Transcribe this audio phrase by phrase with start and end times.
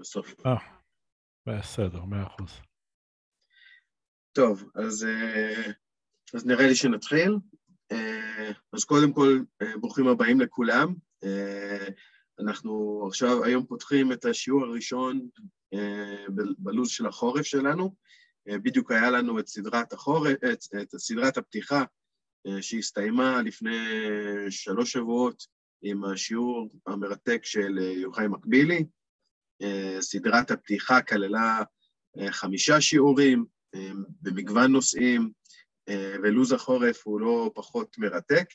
[0.00, 0.46] בסוף.
[0.46, 0.56] אה,
[1.46, 2.60] בסדר, מאה אחוז.
[4.32, 5.06] טוב, אז,
[6.34, 7.36] אז נראה לי שנתחיל.
[8.72, 9.38] אז קודם כל,
[9.80, 10.94] ברוכים הבאים לכולם.
[12.40, 15.28] אנחנו עכשיו, היום פותחים את השיעור הראשון
[16.58, 17.94] בלו"ז של החורף שלנו.
[18.48, 21.84] בדיוק היה לנו את סדרת החורף, את, את סדרת הפתיחה
[22.60, 23.78] שהסתיימה לפני
[24.50, 25.46] שלוש שבועות
[25.82, 28.84] עם השיעור המרתק של יוחאי מקבילי.
[30.00, 31.62] סדרת הפתיחה כללה
[32.30, 33.44] חמישה שיעורים
[34.22, 35.30] במגוון נושאים,
[36.22, 38.46] ולו"ז החורף הוא לא פחות מרתק.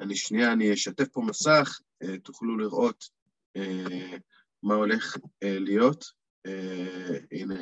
[0.00, 1.80] אני שנייה, אני אשתף פה מסך,
[2.22, 3.04] תוכלו לראות
[4.62, 6.04] מה הולך להיות.
[7.32, 7.60] הנה,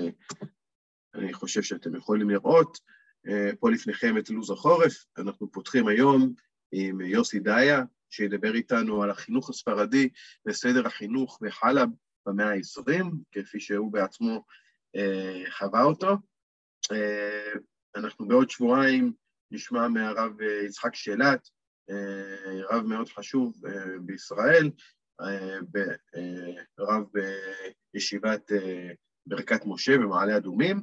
[1.14, 2.78] אני חושב שאתם יכולים לראות.
[3.60, 5.04] פה לפניכם את לו"ז החורף.
[5.18, 6.32] אנחנו פותחים היום
[6.72, 10.08] עם יוסי דיה, שידבר איתנו על החינוך הספרדי
[10.46, 11.88] וסדר החינוך בחלב
[12.26, 14.44] במאה ה-20, כפי שהוא בעצמו
[14.96, 16.16] אה, חווה אותו.
[16.92, 17.52] אה,
[17.96, 19.12] אנחנו בעוד שבועיים
[19.50, 21.48] נשמע מהרב יצחק שאלת,
[21.90, 24.70] אה, רב מאוד חשוב אה, בישראל,
[25.20, 25.78] אה, ב,
[26.16, 27.04] אה, רב
[27.94, 28.90] בישיבת אה,
[29.26, 30.82] ברכת משה במעלה אדומים,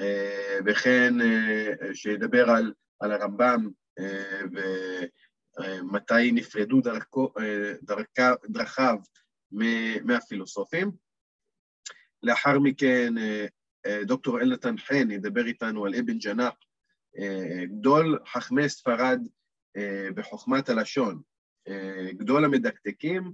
[0.00, 4.42] אה, וכן אה, שידבר על, על הרמב"ם אה,
[5.60, 7.32] ומתי נפרדו דרכו,
[7.82, 8.96] דרכה, דרכיו
[10.04, 10.90] מהפילוסופים.
[12.22, 13.14] לאחר מכן
[14.02, 16.54] דוקטור אלנתן חן ידבר איתנו על אבן ג'נאח,
[17.64, 19.20] גדול חכמי ספרד
[20.14, 21.22] בחוכמת הלשון,
[22.10, 23.32] גדול המדקדקים,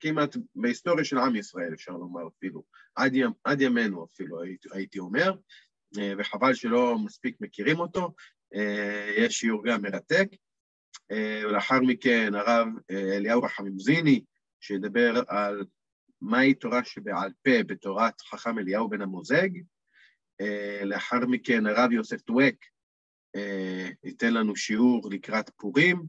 [0.00, 2.62] כמעט בהיסטוריה של עם ישראל, אפשר לומר אפילו,
[2.94, 5.32] עד, ימ, עד ימינו אפילו, הייתי, הייתי אומר,
[6.18, 8.14] וחבל שלא מספיק מכירים אותו.
[9.16, 10.28] יש שיעור גם מרתק.
[11.12, 14.24] ולאחר מכן הרב אליהו רחמים זיני,
[14.60, 15.64] שידבר על
[16.20, 19.48] מהי תורה שבעל פה בתורת חכם אליהו בן המוזג.
[20.84, 22.54] לאחר מכן הרב יוסף טווק
[24.04, 26.02] ייתן לנו שיעור לקראת פורים.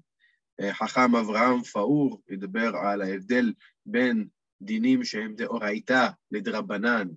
[0.72, 3.53] חכם אברהם פאור ידבר על ההבדל
[3.86, 4.28] בין
[4.62, 7.08] דינים שהם דאורייתא לדרבנן,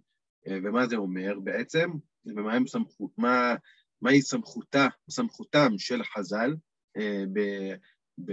[0.48, 1.90] ומה זה אומר בעצם,
[2.26, 3.54] ומהי סמכות, מה,
[4.02, 6.54] מה סמכותה, סמכותם של חז"ל
[7.32, 7.40] ב,
[8.24, 8.32] ב,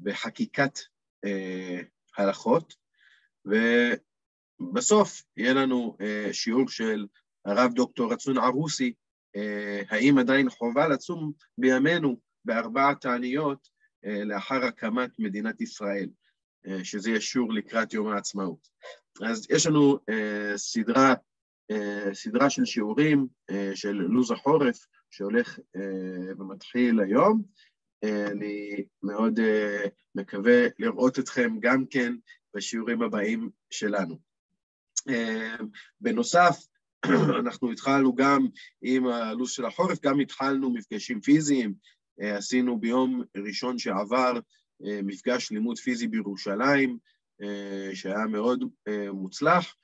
[0.00, 0.78] בחקיקת
[2.16, 2.74] הלכות,
[4.60, 5.96] ובסוף יהיה לנו
[6.32, 7.06] שיעור של
[7.44, 8.92] הרב דוקטור רצון ערוסי,
[9.88, 13.68] האם עדיין חובה לצום בימינו בארבע תעניות
[14.04, 16.08] לאחר הקמת מדינת ישראל,
[16.82, 18.68] שזה יהיה שיעור לקראת יום העצמאות.
[19.22, 19.98] אז יש לנו
[20.56, 21.14] סדרה,
[22.12, 23.26] סדרה של שיעורים
[23.74, 25.58] של לו"ז החורף שהולך
[26.38, 27.42] ומתחיל היום.
[28.04, 29.40] אני מאוד
[30.14, 32.14] מקווה לראות אתכם גם כן
[32.56, 34.18] בשיעורים הבאים שלנו.
[36.00, 36.66] בנוסף,
[37.40, 38.46] אנחנו התחלנו גם
[38.82, 41.74] עם הלו"ז של החורף, גם התחלנו מפגשים פיזיים,
[42.18, 44.32] עשינו ביום ראשון שעבר
[44.80, 46.98] מפגש לימוד פיזי בירושלים,
[47.94, 48.64] שהיה מאוד
[49.12, 49.74] מוצלח,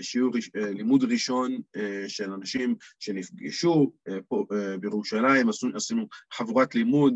[0.00, 1.60] שיעור לימוד ראשון
[2.08, 3.92] של אנשים שנפגשו
[4.28, 4.46] פה
[4.80, 7.14] בירושלים, עשינו חבורת לימוד,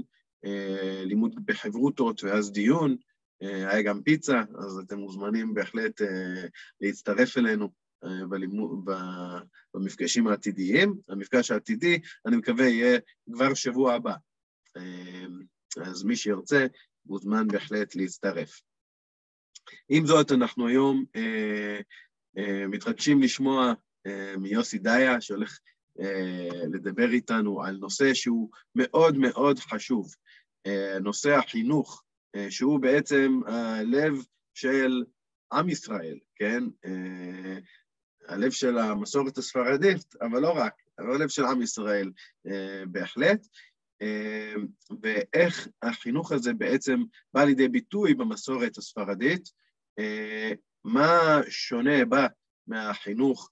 [1.04, 2.96] לימוד בחברותות ואז דיון,
[3.40, 6.00] היה גם פיצה, אז אתם מוזמנים בהחלט
[6.80, 7.68] להצטרף אלינו
[9.74, 10.94] במפגשים העתידיים.
[11.08, 12.98] המפגש העתידי, אני מקווה, יהיה
[13.32, 14.14] כבר שבוע הבא.
[15.76, 16.66] אז מי שירצה,
[17.06, 18.60] מוזמן בהחלט להצטרף.
[19.88, 21.80] עם זאת, אנחנו היום אה, אה,
[22.68, 23.72] מתרגשים לשמוע
[24.06, 25.58] אה, מיוסי דיה, שהולך
[26.00, 30.14] אה, לדבר איתנו על נושא שהוא מאוד מאוד חשוב,
[30.66, 32.02] אה, נושא החינוך,
[32.36, 34.14] אה, שהוא בעצם הלב
[34.54, 35.04] של
[35.52, 36.64] עם ישראל, כן?
[36.84, 37.58] אה,
[38.28, 42.12] הלב של המסורת הספרדית, אבל לא רק, אבל הלב של עם ישראל
[42.46, 43.46] אה, בהחלט.
[45.02, 47.02] ואיך החינוך הזה בעצם
[47.34, 49.48] בא לידי ביטוי במסורת הספרדית,
[50.88, 52.26] מה שונה בה
[52.66, 53.50] מהחינוך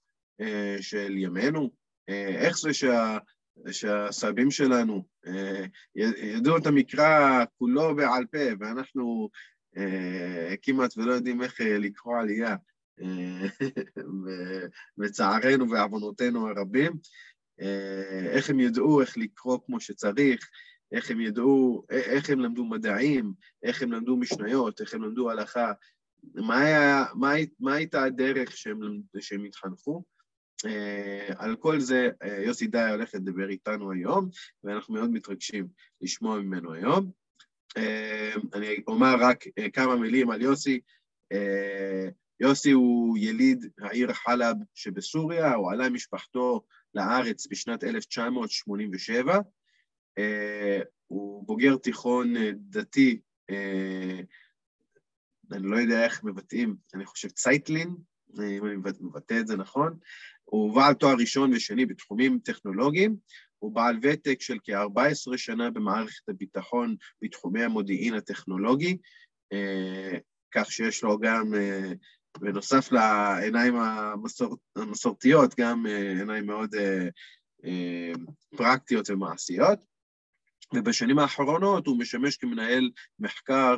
[0.81, 1.71] של ימינו,
[2.07, 3.17] איך זה שה,
[3.71, 5.03] שהסבים שלנו
[5.95, 9.29] ידעו את המקרא כולו בעל פה, ואנחנו
[10.61, 12.55] כמעט ולא יודעים איך לקרוא עלייה,
[14.97, 16.93] בצערנו ועוונותינו הרבים,
[18.29, 20.49] איך הם ידעו איך לקרוא כמו שצריך,
[20.91, 25.71] איך הם ידעו, איך הם למדו מדעים, איך הם למדו משניות, איך הם למדו הלכה,
[26.35, 28.79] מה, היה, מה, מה הייתה הדרך שהם,
[29.19, 30.03] שהם התחנכו.
[31.37, 32.09] על כל זה
[32.45, 34.29] יוסי די הולך לדבר איתנו היום,
[34.63, 35.67] ואנחנו מאוד מתרגשים
[36.01, 37.11] לשמוע ממנו היום.
[38.53, 39.43] אני אומר רק
[39.73, 40.79] כמה מילים על יוסי.
[42.39, 46.61] יוסי הוא יליד העיר חלב שבסוריה, הוא עלה עם משפחתו
[46.93, 49.39] לארץ בשנת 1987.
[51.07, 53.19] הוא בוגר תיכון דתי,
[55.51, 57.95] אני לא יודע איך מבטאים, אני חושב צייטלין,
[58.39, 59.97] אם אני מבטא את זה נכון.
[60.43, 63.15] הוא בעל תואר ראשון ושני בתחומים טכנולוגיים,
[63.59, 68.97] הוא בעל ותק של כ-14 שנה במערכת הביטחון בתחומי המודיעין הטכנולוגי,
[70.51, 71.53] כך שיש לו גם
[72.39, 77.07] בנוסף לעיניים המסור, המסורתיות, גם אה, עיניים מאוד אה,
[77.65, 78.11] אה,
[78.57, 79.79] פרקטיות ומעשיות.
[80.75, 83.77] ובשנים האחרונות הוא משמש כמנהל מחקר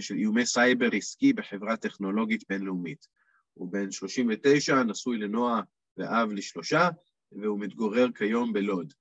[0.00, 3.06] של איומי סייבר עסקי בחברה טכנולוגית בינלאומית.
[3.54, 5.60] הוא בן 39, נשוי לנועה
[5.96, 6.88] ואב לשלושה,
[7.32, 8.92] והוא מתגורר כיום בלוד.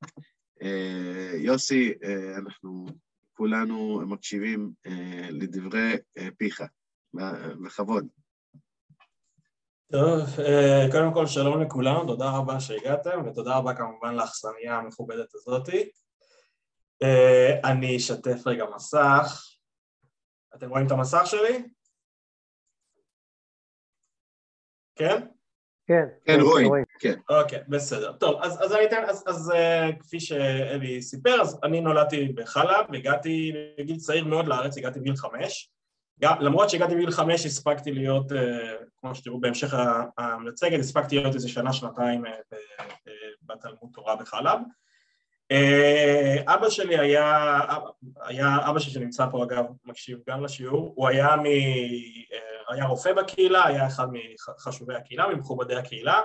[1.38, 1.94] יוסי,
[2.38, 2.86] אנחנו
[3.34, 4.72] כולנו מקשיבים
[5.30, 5.96] לדברי
[6.38, 6.62] פיך,
[7.64, 8.08] בכבוד.
[9.92, 15.90] טוב, אה, קודם כל שלום לכולם, תודה רבה שהגעתם ותודה רבה כמובן לאכסניה המכובדת הזאתי.
[17.04, 19.53] אה, אני אשתף רגע מסך.
[20.56, 21.64] אתם רואים את המסך שלי?
[24.96, 25.28] כן?
[25.88, 27.20] כן, כן רואים, כן.
[27.30, 28.14] אוקיי, בסדר.
[28.14, 32.86] טוב, אז, אז אני אתן, אז, אז uh, כפי שאלי סיפר, אז אני נולדתי בחלב,
[32.94, 35.74] הגעתי בגיל צעיר מאוד לארץ, הגעתי בגיל חמש.
[36.20, 39.74] גם, למרות שהגעתי בגיל חמש הספקתי להיות, אה, כמו שתראו בהמשך
[40.18, 42.86] המצגת, הספקתי להיות איזה שנה, שנתיים אה, אה,
[43.42, 44.60] בתלמוד תורה בחלב.
[46.48, 47.60] אבא שלי היה,
[48.22, 51.44] היה, אבא שלי שנמצא פה אגב, מקשיב גם לשיעור, הוא היה, מ,
[52.70, 54.08] היה רופא בקהילה, היה אחד
[54.58, 56.22] מחשובי הקהילה, ממכובדי הקהילה.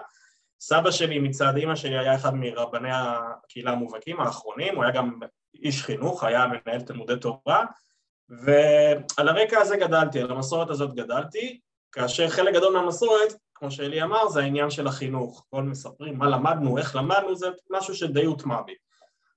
[0.61, 5.21] סבא שלי מצד אימא שלי היה אחד מרבני הקהילה המובהקים האחרונים, הוא היה גם
[5.55, 7.65] איש חינוך, היה מנהל תלמודי תורה,
[8.29, 11.61] ועל הרקע הזה גדלתי, על המסורת הזאת גדלתי,
[11.93, 15.47] כאשר חלק גדול מהמסורת, כמו שאלי אמר, זה העניין של החינוך.
[15.51, 18.75] כל מספרים מה למדנו, איך למדנו, זה משהו שדי הוטמע בי.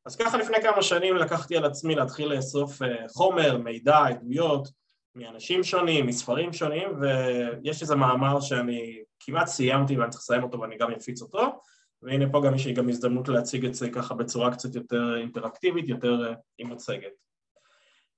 [0.05, 4.67] אז ככה לפני כמה שנים לקחתי על עצמי להתחיל לאסוף אה, חומר, מידע, עדויות,
[5.15, 10.77] מאנשים שונים, מספרים שונים, ויש איזה מאמר שאני כמעט סיימתי ואני צריך לסיים אותו ואני
[10.77, 11.61] גם אפיץ אותו,
[12.01, 15.89] והנה פה גם יש לי גם הזדמנות להציג את זה ככה בצורה קצת יותר אינטראקטיבית,
[15.89, 17.11] יותר אה, עם מצגת.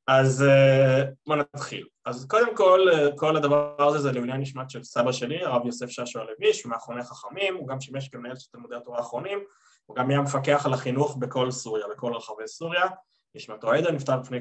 [0.07, 1.87] אז אה, בוא נתחיל.
[2.05, 2.79] אז קודם כל,
[3.15, 7.01] כל הדבר הזה זה לעניין נשמת של סבא שלי, הרב יוסף ששו הלוי, שהוא מאחרוני
[7.01, 9.39] החכמים, הוא גם שימש כמנהל של תלמודי התורה האחרונים,
[9.85, 12.85] הוא גם היה מפקח על החינוך בכל סוריה, בכל רחבי סוריה,
[13.35, 14.39] נשמתו עדה, נפטר לפני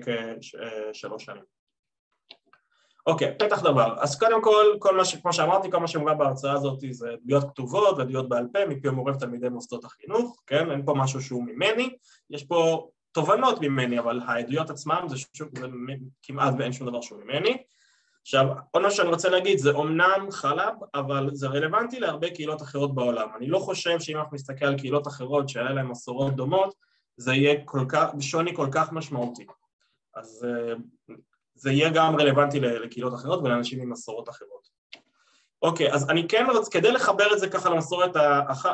[0.93, 1.43] כשלוש שנים.
[3.06, 3.97] אוקיי, פתח דבר.
[4.00, 5.15] אז קודם כל, כל מה ש...
[5.15, 9.12] כמו שאמרתי, כל מה שמובא בהרצאה הזאת זה עדויות כתובות ועדויות בעל פה מפי המורה
[9.12, 10.71] ותלמידי מוסדות החינוך, כן?
[10.71, 11.97] אין פה משהו שהוא ממני,
[12.31, 15.67] יש פה תובנות ממני, אבל העדויות עצמם זה, שוב, זה
[16.23, 17.62] כמעט ואין שום דבר שהוא ממני.
[18.23, 22.95] עכשיו, עוד מה שאני רוצה להגיד, זה אומנם חלב, אבל זה רלוונטי להרבה קהילות אחרות
[22.95, 23.29] בעולם.
[23.37, 26.75] אני לא חושב שאם אנחנו נסתכל על קהילות אחרות שהיה להן מסורות דומות,
[27.17, 29.47] זה יהיה כל כך, שוני כל כך משמעותי.
[30.15, 30.75] אז אה,
[31.55, 34.69] זה יהיה גם רלוונטי לקהילות אחרות ולאנשים עם מסורות אחרות.
[35.63, 38.11] אוקיי, אז אני כן רוצה, כדי לחבר את זה ככה למסורת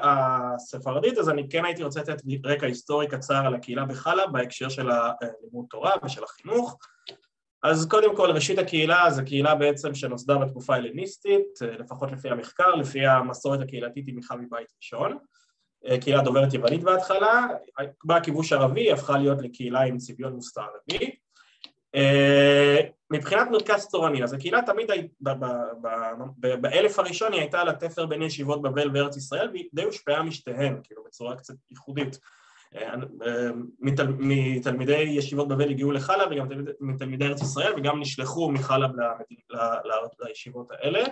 [0.02, 4.90] הספרדית, אז אני כן הייתי רוצה לתת רקע היסטורי קצר על הקהילה בחלה בהקשר של
[4.90, 6.76] הלימוד תורה ושל החינוך.
[7.62, 13.06] אז קודם כל, ראשית הקהילה זו קהילה בעצם שנוסדה בתקופה הלניסטית, לפחות לפי המחקר, לפי
[13.06, 15.18] המסורת הקהילתית היא מיכה מבית ראשון.
[16.00, 17.46] קהילה דוברת יוונית בהתחלה,
[18.04, 21.10] בא כיבוש ערבי, הפכה להיות לקהילה עם צביון מוסתר ערבי.
[21.94, 22.76] אה,
[23.10, 24.90] מבחינת מרכז תורני, אז הקהילה תמיד,
[26.60, 30.80] באלף הראשון היא הייתה על התפר בין ישיבות בבל וארץ ישראל והיא די הושפעה משתיהן,
[30.84, 32.18] כאילו בצורה קצת ייחודית.
[32.76, 32.94] אה,
[33.78, 36.48] מתלמידי ישיבות בבל הגיעו לחלב וגם
[36.80, 38.90] מתלמידי ארץ ישראל וגם נשלחו מחלב
[40.20, 41.04] לישיבות האלה.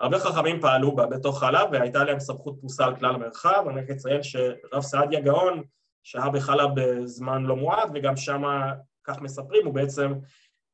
[0.00, 3.90] הרבה חכמים פעלו בה בתוך חלב והייתה להם סמכות פרוסה על כלל המרחב, אני רק
[3.90, 5.62] אציין שרב סעדיה גאון
[6.02, 8.72] שהה בחלב בזמן לא מועט וגם שמה
[9.04, 10.12] כך מספרים, הוא בעצם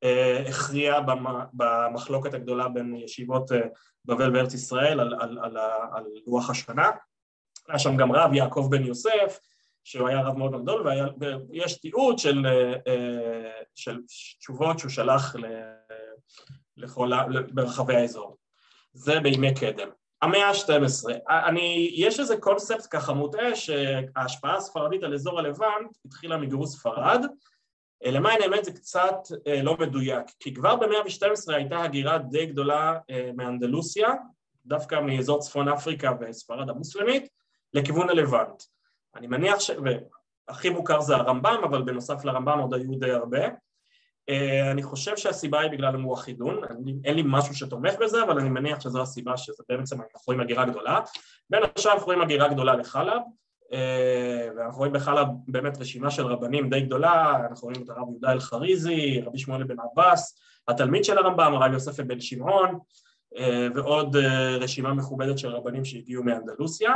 [0.04, 1.00] אה, הכריע
[1.52, 3.60] במחלוקת הגדולה בין ישיבות אה,
[4.04, 5.56] בבל בארץ ישראל על, על, על,
[5.92, 6.90] על לוח השנה.
[7.68, 9.38] היה שם גם רב יעקב בן יוסף,
[9.86, 10.86] שהוא היה רב מאוד גדול,
[11.50, 12.46] ויש תיעוד של,
[12.86, 13.98] אה, של
[14.38, 15.36] תשובות שהוא שלח
[16.76, 17.10] לכל,
[17.52, 18.36] ברחבי האזור.
[18.92, 19.88] זה בימי קדם.
[20.22, 26.70] המאה ה-12, אני, יש איזה קונספט ככה מוטעה שההשפעה הספרדית על אזור הלבנט התחילה מגירוש
[26.70, 27.26] ספרד
[28.04, 29.16] אה, למען האמת זה קצת
[29.46, 34.08] אה, לא מדויק, כי כבר במאה ו-12 הייתה הגירה די גדולה אה, מאנדלוסיה,
[34.66, 37.28] דווקא מאזור צפון אפריקה וספרד המוסלמית,
[37.74, 38.62] לכיוון הלבנט.
[39.16, 39.70] אני מניח ש...
[40.48, 43.46] והכי מוכר זה הרמב"ם, אבל בנוסף לרמב"ם עוד היו די הרבה.
[44.28, 46.60] אה, אני חושב שהסיבה היא בגלל המואחידון,
[47.04, 50.64] אין לי משהו שתומך בזה, אבל אני מניח שזו הסיבה שזה בעצם אנחנו רואים הגירה
[50.64, 51.00] גדולה.
[51.50, 53.22] בין השאר אנחנו רואים הגירה גדולה לחלב,
[53.72, 58.32] אה, ואנחנו רואים בחלב באמת רשימה של רבנים די גדולה, אנחנו רואים את הרב יהודה
[58.32, 62.78] אלחריזי, רבי שמואל בן עבאס, התלמיד של הרמב"ם, הרב יוסף בן שמעון,
[63.36, 64.16] אה, ועוד
[64.60, 66.92] רשימה מכובדת של רבנים שהגיעו מאנדלוסיה.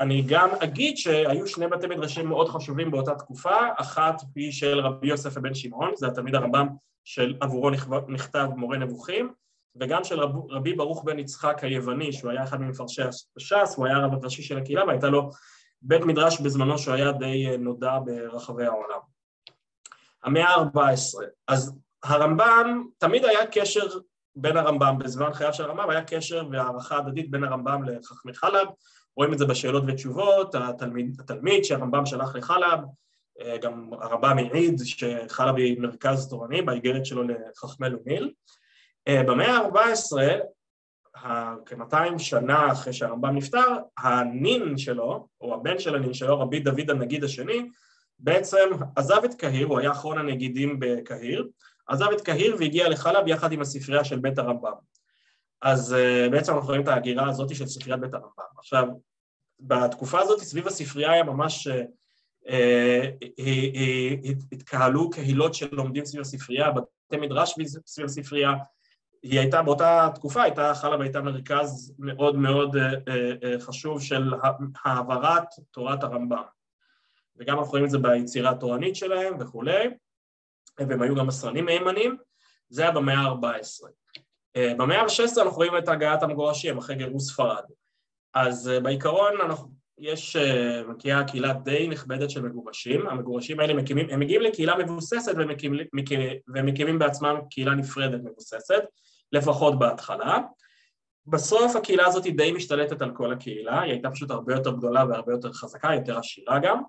[0.00, 5.08] אני גם אגיד שהיו שני בתי מדרשים מאוד חשובים באותה תקופה, אחת היא של רבי
[5.08, 6.68] יוסף בן שמעון, זה התלמיד הרמב"ם
[7.04, 7.70] שעבורו
[8.08, 9.32] נכתב מורה נבוכים,
[9.80, 13.96] וגם של רב, רבי ברוך בן יצחק היווני, שהוא היה אחד ממפרשי הש"ס, הוא היה
[13.96, 15.30] הרב הראשי של הקהילה, והייתה לו
[15.82, 18.98] בית מדרש בזמנו שהוא היה די נודע ברחבי העולם.
[20.24, 23.86] המאה ה-14, אז הרמב"ם, תמיד היה קשר
[24.36, 28.68] בין הרמב"ם, בזמן חייו של הרמב"ם היה קשר והערכה הדדית בין הרמב"ם לחכמי חלב,
[29.18, 32.78] רואים את זה בשאלות ותשובות, התלמיד, התלמיד שהרמב"ם שלח לחלב,
[33.40, 38.32] אה, גם הרמב"ם העיד שחלב היא מרכז תורני באיגרת שלו לחכמי לומיל.
[39.08, 40.16] אה, במאה ה-14,
[41.66, 47.24] כ-200 שנה אחרי שהרמב"ם נפטר, הנין שלו, או הבן של הנין שלו, רבי דוד הנגיד
[47.24, 47.68] השני,
[48.18, 51.48] בעצם עזב את קהיר, הוא היה אחרון הנגידים בקהיר,
[51.88, 54.72] עזב את קהיר והגיע לחלב יחד עם הספרייה של בית הרמב"ם.
[55.62, 58.44] אז uh, בעצם אנחנו רואים את ההגירה הזאת של ספריית בית הרמב"ם.
[58.58, 58.84] עכשיו,
[59.60, 62.50] בתקופה הזאת סביב הספרייה היה ממש, uh,
[64.52, 67.54] התקהלו קהילות של לומדים סביב הספרייה, בתי מדרש
[67.86, 68.52] סביב הספרייה,
[69.22, 72.76] היא הייתה באותה תקופה, הייתה חלב הייתה מרכז מאוד מאוד
[73.60, 74.32] חשוב של
[74.84, 76.42] העברת תורת הרמב"ם.
[77.38, 79.88] וגם אנחנו רואים את זה ביצירה התורנית שלהם וכולי,
[80.78, 82.16] והם היו גם מסרנים מהימנים,
[82.68, 83.88] זה היה במאה ה-14.
[84.56, 87.62] אה, במאה ה-16 אנחנו רואים את הגעת המגורשים אחרי גירוש ספרד.
[88.34, 89.68] אז אה, בעיקרון אנחנו,
[89.98, 95.32] יש, אה, מגיעה קהילה די נכבדת של מגורשים, המגורשים האלה מקימים, הם מגיעים לקהילה מבוססת
[95.36, 95.86] ומקימים,
[96.54, 98.82] ומקימים בעצמם קהילה נפרדת מבוססת,
[99.32, 100.38] לפחות בהתחלה.
[101.26, 105.04] בסוף הקהילה הזאת היא די משתלטת על כל הקהילה, היא הייתה פשוט הרבה יותר גדולה
[105.08, 106.82] והרבה יותר חזקה, יותר עשירה גם,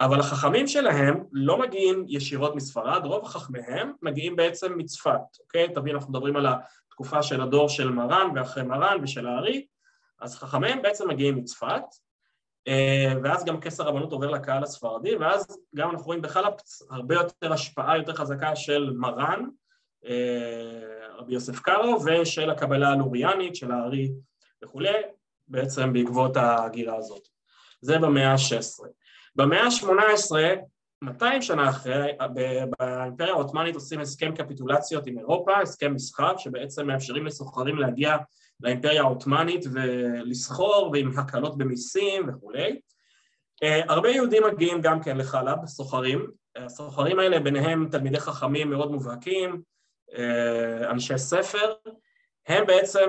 [0.00, 5.68] אבל החכמים שלהם לא מגיעים ישירות מספרד, רוב חכמיהם מגיעים בעצם מצפת, אוקיי?
[5.74, 9.66] תבין, אנחנו מדברים על התקופה של הדור של מרן ואחרי מרן ושל הארי,
[10.20, 11.82] אז חכמיהם בעצם מגיעים מצפת,
[12.68, 16.52] אה, ואז גם כס הרבנות עובר לקהל הספרדי, ואז גם אנחנו רואים בחלב
[16.90, 19.44] הרבה יותר השפעה יותר חזקה של מרן,
[20.06, 24.12] אה, רבי יוסף קארו, ושל הקבלה הלוריאנית של הארי
[24.64, 24.94] וכולי,
[25.48, 27.28] בעצם בעקבות הגירה הזאת.
[27.80, 28.86] זה במאה ה-16.
[29.36, 30.36] במאה ה-18,
[31.04, 32.12] 200 שנה אחרי,
[32.78, 38.16] באימפריה העות'מאנית עושים הסכם קפיטולציות עם אירופה, הסכם מסחר, שבעצם מאפשרים לסוחרים להגיע
[38.60, 42.80] לאימפריה העות'מאנית ולסחור ועם הקלות במיסים וכולי.
[43.62, 46.30] אה, הרבה יהודים מגיעים גם כן לחלב, סוחרים.
[46.56, 49.62] הסוחרים האלה ביניהם תלמידי חכמים מאוד מובהקים,
[50.16, 51.72] אה, אנשי ספר,
[52.46, 53.06] הם בעצם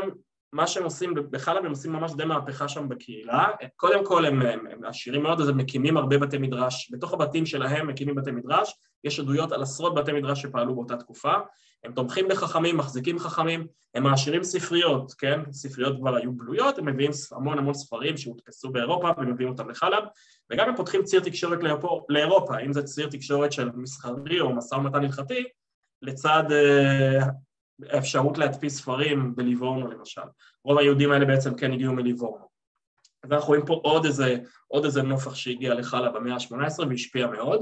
[0.54, 3.46] מה שהם עושים בחלב, הם עושים ממש די מהפכה שם בקהילה.
[3.76, 6.92] קודם כל הם, הם, הם עשירים מאוד, אז הם מקימים הרבה בתי מדרש.
[6.92, 8.74] בתוך הבתים שלהם מקימים בתי מדרש,
[9.04, 11.34] יש עדויות על עשרות בתי מדרש שפעלו באותה תקופה.
[11.84, 15.40] הם תומכים בחכמים, מחזיקים חכמים, הם מעשירים ספריות, כן?
[15.52, 20.04] ספריות כבר היו בלויות, הם מביאים המון המון ספרים שהודפסו באירופה ומביאים אותם לחלב,
[20.52, 21.60] וגם הם פותחים ציר תקשורת
[22.10, 25.44] לאירופה, אם זה ציר תקשורת של מסחרי או משא ומתן הלכתי,
[26.02, 26.44] לצד
[27.98, 30.22] אפשרות להדפיס ספרים בליבורנו למשל.
[30.64, 32.48] רוב היהודים האלה בעצם כן הגיעו מליבורנו.
[33.24, 37.62] אז אנחנו רואים פה עוד איזה, עוד איזה נופח שהגיע לחלה במאה ה-18 והשפיע מאוד.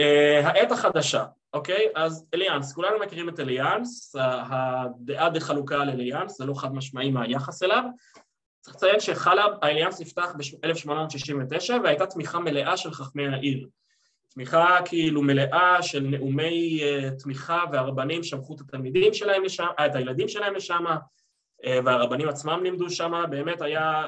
[0.00, 1.86] Uh, העת החדשה, אוקיי?
[1.94, 7.10] אז אליאנס, כולנו מכירים את אליאנס, הדעה די חלוקה על אליאנס, זה לא חד משמעי
[7.10, 7.84] מה היחס אליו.
[8.60, 13.68] צריך לציין שחלב, האליאנס נפתח ב-1869 והייתה תמיכה מלאה של חכמי העיר.
[14.28, 19.94] תמיכה כאילו מלאה של נאומי uh, תמיכה והרבנים שלחו את התלמידים שלהם לשם, uh, את
[19.94, 24.04] הילדים שלהם לשם uh, והרבנים עצמם לימדו שם, באמת היה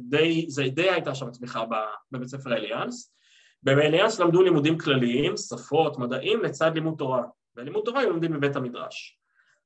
[0.00, 1.64] די, זה די הייתה שם תמיכה
[2.12, 3.14] בבית ספר אליאנס.
[3.62, 7.22] באליאנס למדו לימודים כלליים, שפות, מדעים, לצד לימוד תורה.
[7.56, 9.18] ולימוד תורה הם לומדים בבית המדרש.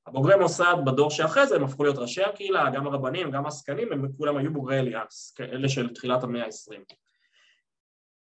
[0.06, 4.08] הבוגרי מוסד בדור שאחרי זה הם הפכו להיות ראשי הקהילה, גם הרבנים, גם העסקנים, הם
[4.16, 6.84] כולם היו בוגרי אליאנס, כאלה של תחילת המאה העשרים.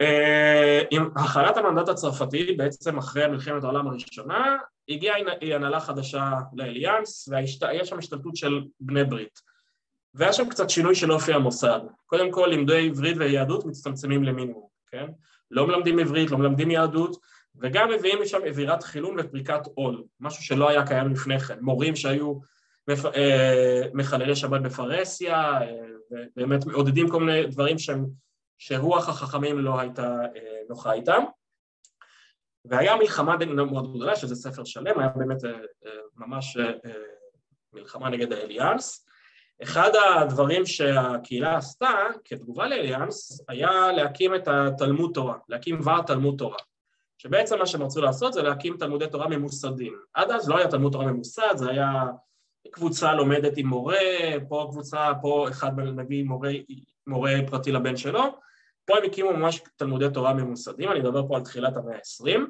[0.02, 4.56] אה, עם החלת המנדט הצרפתי, בעצם אחרי מלחמת העולם הראשונה,
[4.88, 9.40] הגיעה הנהלה חדשה לאליאנס, והיה שם השתלטות של בני ברית.
[10.14, 11.80] והיה שם קצת שינוי של אופי המוסד.
[12.06, 15.06] קודם כל, לימודי עברית ויהדות מצטמצמים למינימום, כן?
[15.50, 17.16] לא מלמדים עברית, לא מלמדים יהדות,
[17.60, 21.58] וגם מביאים לשם אווירת חילון ופריקת עול, משהו שלא היה קיים לפני כן.
[21.60, 22.34] מורים שהיו
[22.88, 23.06] מפ...
[23.06, 25.66] אה, מחללי שבת בפרהסיה, אה,
[26.10, 28.06] ובאמת מעודדים כל מיני דברים שהם
[28.58, 31.22] שרוח החכמים לא הייתה אה, נוחה איתם.
[32.64, 35.36] והיה מלחמה מאוד גדולה, שזה ספר שלם, היה באמת
[36.16, 36.56] ממש
[37.72, 39.06] מלחמה נגד האליאנס.
[39.62, 41.90] אחד הדברים שהקהילה עשתה
[42.24, 46.58] כתגובה לאליאנס היה להקים את התלמוד תורה, להקים ועד תלמוד תורה.
[47.18, 49.98] שבעצם מה שהם רצו לעשות זה להקים תלמודי תורה ממוסדים.
[50.14, 52.04] עד אז לא היה תלמוד תורה ממוסד, זה היה
[52.70, 53.98] קבוצה לומדת עם מורה,
[54.48, 56.50] פה קבוצה, פה אחד מביא מורה,
[57.06, 58.22] מורה פרטי לבן שלו,
[58.84, 62.40] פה הם הקימו ממש תלמודי תורה ממוסדים, אני מדבר פה על תחילת המאה ה-20,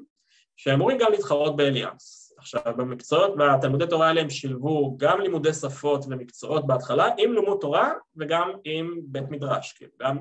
[0.56, 2.32] שאמורים גם להתחרות באליאנס.
[2.38, 7.92] עכשיו, במקצועות, בתלמודי תורה האלה הם שילבו גם לימודי שפות ומקצועות בהתחלה, עם לימוד תורה
[8.16, 10.18] וגם עם בית מדרש, כאילו, גם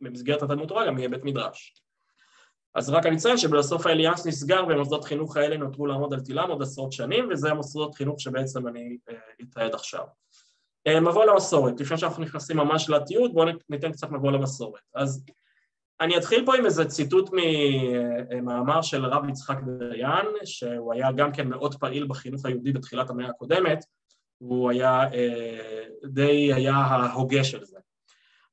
[0.00, 1.74] במסגרת התלמוד תורה גם יהיה בית מדרש.
[2.74, 6.62] אז רק אני אציין שבסוף האליאנס נסגר ומוסדות חינוך האלה נותרו לעמוד על תילם עוד
[6.62, 10.04] עשרות שנים וזה המוסדות חינוך שבעצם אני אה, אתעד עכשיו.
[10.86, 14.80] אה, מבוא למסורת, לפני שאנחנו נכנסים ממש לתיעוד בואו ניתן קצת מבוא למסורת.
[14.94, 15.24] אז
[16.00, 19.56] אני אתחיל פה עם איזה ציטוט ממאמר של הרב יצחק
[19.90, 23.84] דיין, שהוא היה גם כן מאוד פעיל בחינוך היהודי בתחילת המאה הקודמת,
[24.40, 27.78] והוא היה אה, די היה ההוגה של זה.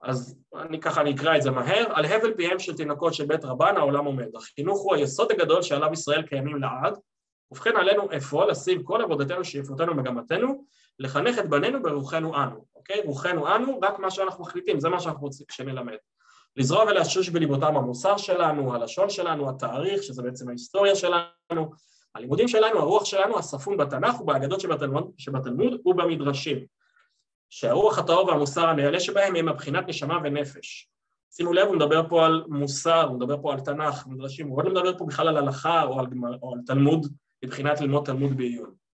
[0.02, 3.46] אז אני ככה אני אקרא את זה מהר, על הבל פיהם של תינוקות של בית
[3.46, 4.36] רבן העולם עומד.
[4.36, 6.98] החינוך הוא היסוד הגדול שעליו ישראל קיימים לעד,
[7.52, 10.66] ובכן עלינו אפוא לשים כל עבודתנו, שאיפותינו ומגמתנו,
[11.00, 13.02] לחנך את בנינו ברוחנו אנו, אוקיי?
[13.06, 15.96] רוחנו אנו, רק מה שאנחנו מחליטים, זה מה שאנחנו רוצים שנלמד.
[16.56, 21.72] לזרוע ולהשוש בליבותם המוסר שלנו, הלשון שלנו, התאריך, שזה בעצם ההיסטוריה שלנו,
[22.16, 26.66] הלימודים שלנו, הרוח שלנו, הספון בתנ"ך ובאגדות שבתלמוד, שבתלמוד ובמדרשים.
[27.50, 30.90] שהרוח הטהור והמוסר הנעלה שבהם הם מבחינת נשמה ונפש.
[31.32, 34.70] שימו לב, הוא מדבר פה על מוסר, הוא מדבר פה על תנ"ך, מדרשים, הוא לא
[34.70, 36.08] מדבר פה בכלל על הלכה או על,
[36.42, 37.08] או על תלמוד,
[37.46, 38.87] מבחינת ללמוד תלמוד בעיון.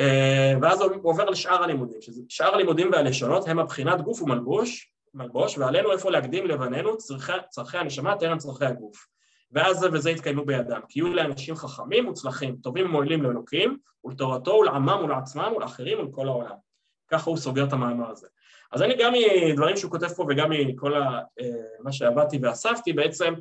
[0.00, 1.98] אה, ואז הוא עובר לשאר הלימודים,
[2.28, 8.16] שאר הלימודים והלשונות הם מבחינת גוף ומלבוש, מלבוש, ועלינו איפה להקדים לבנינו צרכי, צרכי הנשמה
[8.16, 9.06] טרם צרכי הגוף.
[9.52, 15.00] ואז זה וזה יתקיימו בידם, כי יהיו לאנשים חכמים, מוצלחים, טובים ומועילים לאלוקים, ולתורתו ולעמם
[15.04, 16.56] ולעצמם ולאחרים ולכל העולם.
[17.08, 18.26] ככה הוא סוגר את המאמר הזה.
[18.72, 19.12] אז אני גם
[19.48, 21.46] מדברים שהוא כותב פה וגם מכל ה, אה,
[21.80, 23.34] מה שעבדתי ואספתי, בעצם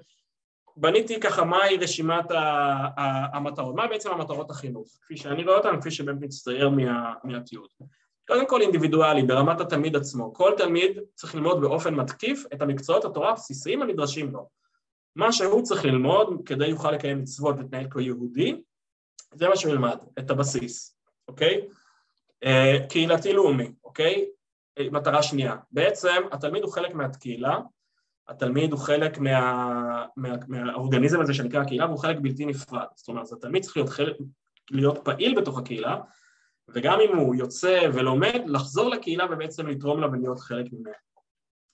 [0.77, 2.25] בניתי ככה מהי רשימת
[3.33, 7.69] המטרות, מה בעצם המטרות החינוך, כפי שאני רואה אותן, כפי שבאמת מצטייר מה, מהתיעוד.
[8.27, 10.33] קודם כל אינדיבידואלי, ברמת התלמיד עצמו.
[10.33, 14.49] כל תלמיד צריך ללמוד באופן מתקיף את המקצועות התורה הבסיסיים הנדרשים לו.
[15.15, 18.61] מה שהוא צריך ללמוד כדי יוכל לקיים מצוות ולהתנהל כיהודי,
[19.33, 21.67] זה מה שהוא ילמד, את הבסיס, אוקיי?
[22.43, 24.25] אה, קהילתי לאומי, אוקיי?
[24.79, 25.55] אה, מטרה שנייה.
[25.71, 27.59] בעצם התלמיד הוא חלק מהקהילה,
[28.27, 32.85] התלמיד הוא חלק מה, מה, מהאורגניזם הזה שנקרא הקהילה והוא חלק בלתי נפרד.
[32.95, 34.15] זאת אומרת, התלמיד צריך להיות, חלק,
[34.71, 35.97] להיות פעיל בתוך הקהילה
[36.69, 40.93] וגם אם הוא יוצא ולומד, לחזור לקהילה ובעצם לתרום לה ולהיות חלק ממנה.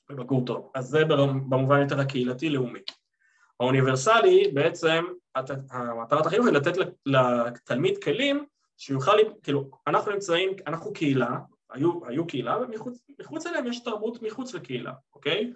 [0.09, 0.71] בבקור טוב.
[0.75, 1.05] אז זה
[1.49, 2.79] במובן יותר הקהילתי-לאומי.
[3.59, 5.05] האוניברסלי, בעצם
[5.71, 6.73] המטרת החינוך היא לתת
[7.05, 8.45] לתלמיד כלים
[8.77, 11.37] שיוכל, כאילו, אנחנו נמצאים, אנחנו קהילה,
[11.69, 15.53] היו, היו קהילה, ומחוץ אליהם יש תרבות מחוץ לקהילה, אוקיי?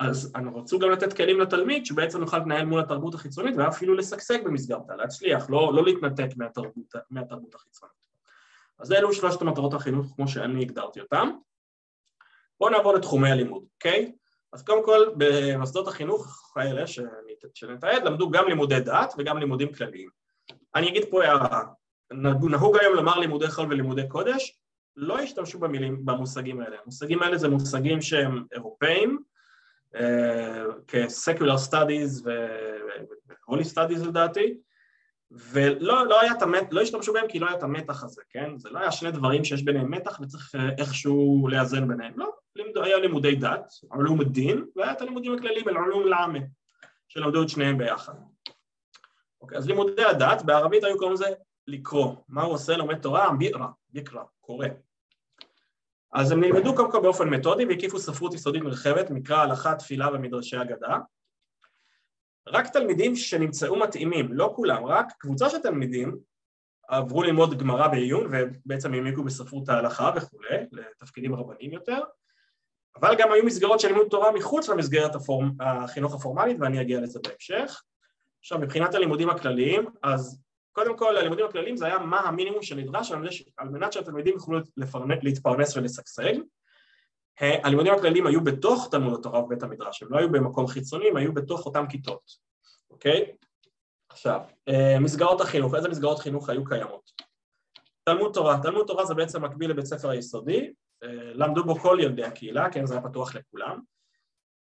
[0.00, 4.44] אז אנחנו רצו גם לתת כלים לתלמיד שבעצם יוכל לנהל מול התרבות החיצונית ואפילו לשגשג
[4.44, 8.06] במסגרתה, להצליח, לא, לא להתנתק מהתרבות, מהתרבות החיצונית.
[8.78, 11.30] אז אלו שלושת המטרות החינוך כמו שאני הגדרתי אותם.
[12.60, 14.12] בואו נעבור לתחומי הלימוד, אוקיי?
[14.52, 16.86] אז קודם כל במוסדות החינוך האלה
[17.54, 20.08] שנתעד למדו גם לימודי דת וגם לימודים כלליים.
[20.74, 21.62] אני אגיד פה הערה,
[22.12, 24.58] נהוג היום לומר לימודי חול ולימודי קודש,
[24.96, 26.76] לא השתמשו במילים, במושגים האלה.
[26.82, 29.18] המושגים האלה זה מושגים שהם אירופאים,
[30.86, 34.56] כ-secular studies ו-holy studies לדעתי,
[35.30, 38.58] ולא לא היה את המתח, לא השתמשו בהם כי לא היה את המתח הזה, כן?
[38.58, 42.78] זה לא היה שני דברים שיש ביניהם מתח וצריך אה, איכשהו לאזן ביניהם, לא, לימוד,
[42.78, 46.38] היה לימודי דת, עלום דין, והיה את הלימודים הכלליים, אל עלום לעמה,
[47.08, 48.14] שלמדו את שניהם ביחד.
[49.40, 51.26] אוקיי, אז לימודי הדת, בערבית היו קוראים לזה
[51.66, 52.16] לקרוא.
[52.28, 52.76] מה הוא עושה?
[52.76, 53.32] לומד תורה?
[53.38, 54.66] בירה, ביקרא, קורא.
[56.16, 60.56] אז הם נלמדו קודם כל באופן מתודי והקיפו ספרות יסודית נרחבת, מקרא, הלכה, תפילה ומדרשי
[60.56, 60.98] אגדה.
[62.48, 66.16] רק תלמידים שנמצאו מתאימים, לא כולם, רק קבוצה של תלמידים
[66.88, 71.98] עברו ללמוד גמרא בעיון ובעצם העמיקו בספרות ההלכה וכולי, לתפקידים רבניים יותר,
[72.96, 75.52] אבל גם היו מסגרות של לימוד תורה מחוץ למסגרת הפורמ...
[75.60, 77.82] החינוך הפורמלית ואני אגיע לזה בהמשך.
[78.40, 80.42] עכשיו מבחינת הלימודים הכלליים, אז
[80.76, 83.12] קודם כל הלימודים הכלליים זה היה מה המינימום שנדרש
[83.56, 84.58] על מנת שהתלמידים יוכלו
[85.22, 86.32] להתפרנס ולשגשג.
[87.40, 91.34] הלימודים הכלליים היו בתוך תלמוד התורה ובית המדרש, הם לא היו במקום חיצוני, הם היו
[91.34, 92.30] בתוך אותן כיתות,
[92.90, 93.32] אוקיי?
[94.08, 97.10] עכשיו, אה, מסגרות החינוך, איזה מסגרות חינוך היו קיימות?
[98.04, 102.24] תלמוד תורה, תלמוד תורה זה בעצם מקביל לבית ספר היסודי, אה, למדו בו כל ילדי
[102.24, 103.80] הקהילה, כן, זה היה פתוח לכולם.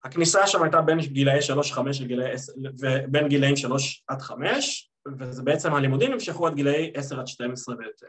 [0.03, 4.89] הכניסה שם הייתה בין גילאי 3-5 לגילאי 10, ובין גילאים 3 עד 5,
[5.19, 8.07] וזה בעצם הלימודים נמשכו עד גילאי 10 עד 12 ויותר.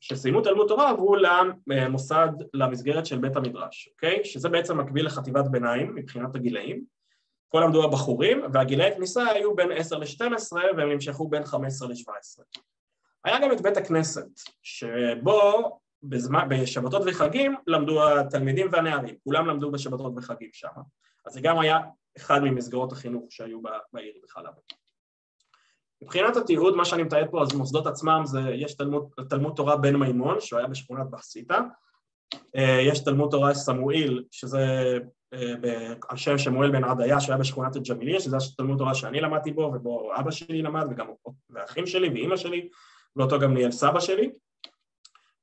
[0.00, 1.16] כשסיימו תלמוד תורה עברו
[1.66, 4.24] למוסד, למסגרת של בית המדרש, אוקיי?
[4.24, 6.84] שזה בעצם מקביל לחטיבת ביניים מבחינת הגילאים.
[7.48, 12.42] פה למדו הבחורים, והגילאי כניסה היו בין 10 ל-12 והם נמשכו בין 15 ל-17.
[13.24, 14.26] היה גם את בית הכנסת,
[14.62, 20.68] שבו בזמן, בשבתות וחגים למדו התלמידים והנערים, כולם למדו בשבתות וחגים שם.
[21.26, 21.78] אז זה גם היה
[22.16, 23.60] אחד ממסגרות החינוך שהיו
[23.92, 24.52] בעיר בחלב.
[26.02, 29.96] מבחינת התיעוד, מה שאני מתאר פה, אז מוסדות עצמם, זה, יש תלמוד, תלמוד תורה בן
[29.96, 31.58] מימון, שהוא היה בשכונת בחסיתא,
[32.56, 34.98] אה, יש תלמוד תורה סמואל, שזה
[35.34, 39.72] אה, על שם שמואל בן עדיה, שהיה בשכונת הג'מיליה, שזה תלמוד תורה שאני למדתי בו,
[39.74, 41.06] ובו אבא שלי למד, וגם
[41.56, 42.68] האחים שלי ואימא שלי,
[43.16, 44.30] ואותו גם ניהל סבא שלי.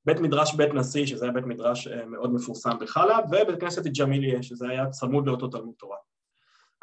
[0.05, 4.43] בית מדרש בית נשיא, שזה היה בית מדרש אה, מאוד מפורסם בחלב, ובית כנסת ג'מיליה,
[4.43, 5.97] שזה היה צמוד לאותו תלמוד תורה.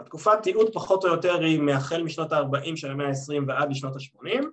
[0.00, 4.44] התקופת תיעוד פחות או יותר היא מהחל משנות ה-40 של המאה ה-20 ועד לשנות ה-80.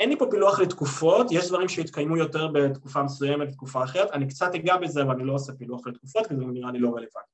[0.00, 4.54] אין לי פה פילוח לתקופות, יש דברים שהתקיימו יותר בתקופה מסוימת, בתקופה אחרת, אני קצת
[4.54, 7.32] אגע בזה, אבל אני לא עושה פילוח לתקופות, כי זה נראה לי לא רלוונטי.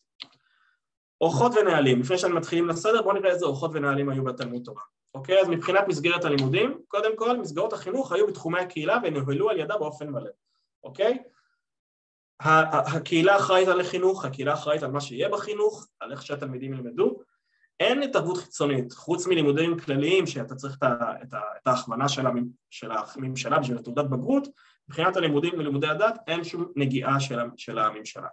[1.21, 4.83] אורחות ונהלים, לפני שאני מתחילים לסדר, בואו נראה איזה אורחות ונהלים היו בתלמוד תורה.
[5.15, 5.41] אוקיי?
[5.41, 10.11] אז מבחינת מסגרת הלימודים, קודם כל, מסגרות החינוך היו בתחומי הקהילה ונוהלו על ידה באופן
[10.11, 10.31] מלא,
[10.85, 11.19] אוקיי?
[12.41, 17.19] הקהילה אחראית על החינוך, הקהילה אחראית על מה שיהיה בחינוך, על איך שהתלמידים ילמדו.
[17.81, 20.83] אין התערבות חיצונית, חוץ מלימודים כלליים שאתה צריך את,
[21.23, 24.49] את, את ההכוונה של, המ, של הממשלה בשביל תעודת בגרות,
[24.89, 28.29] מבחינת הלימודים ולימודי הדת אין שום נגיעה של, של הממשלה.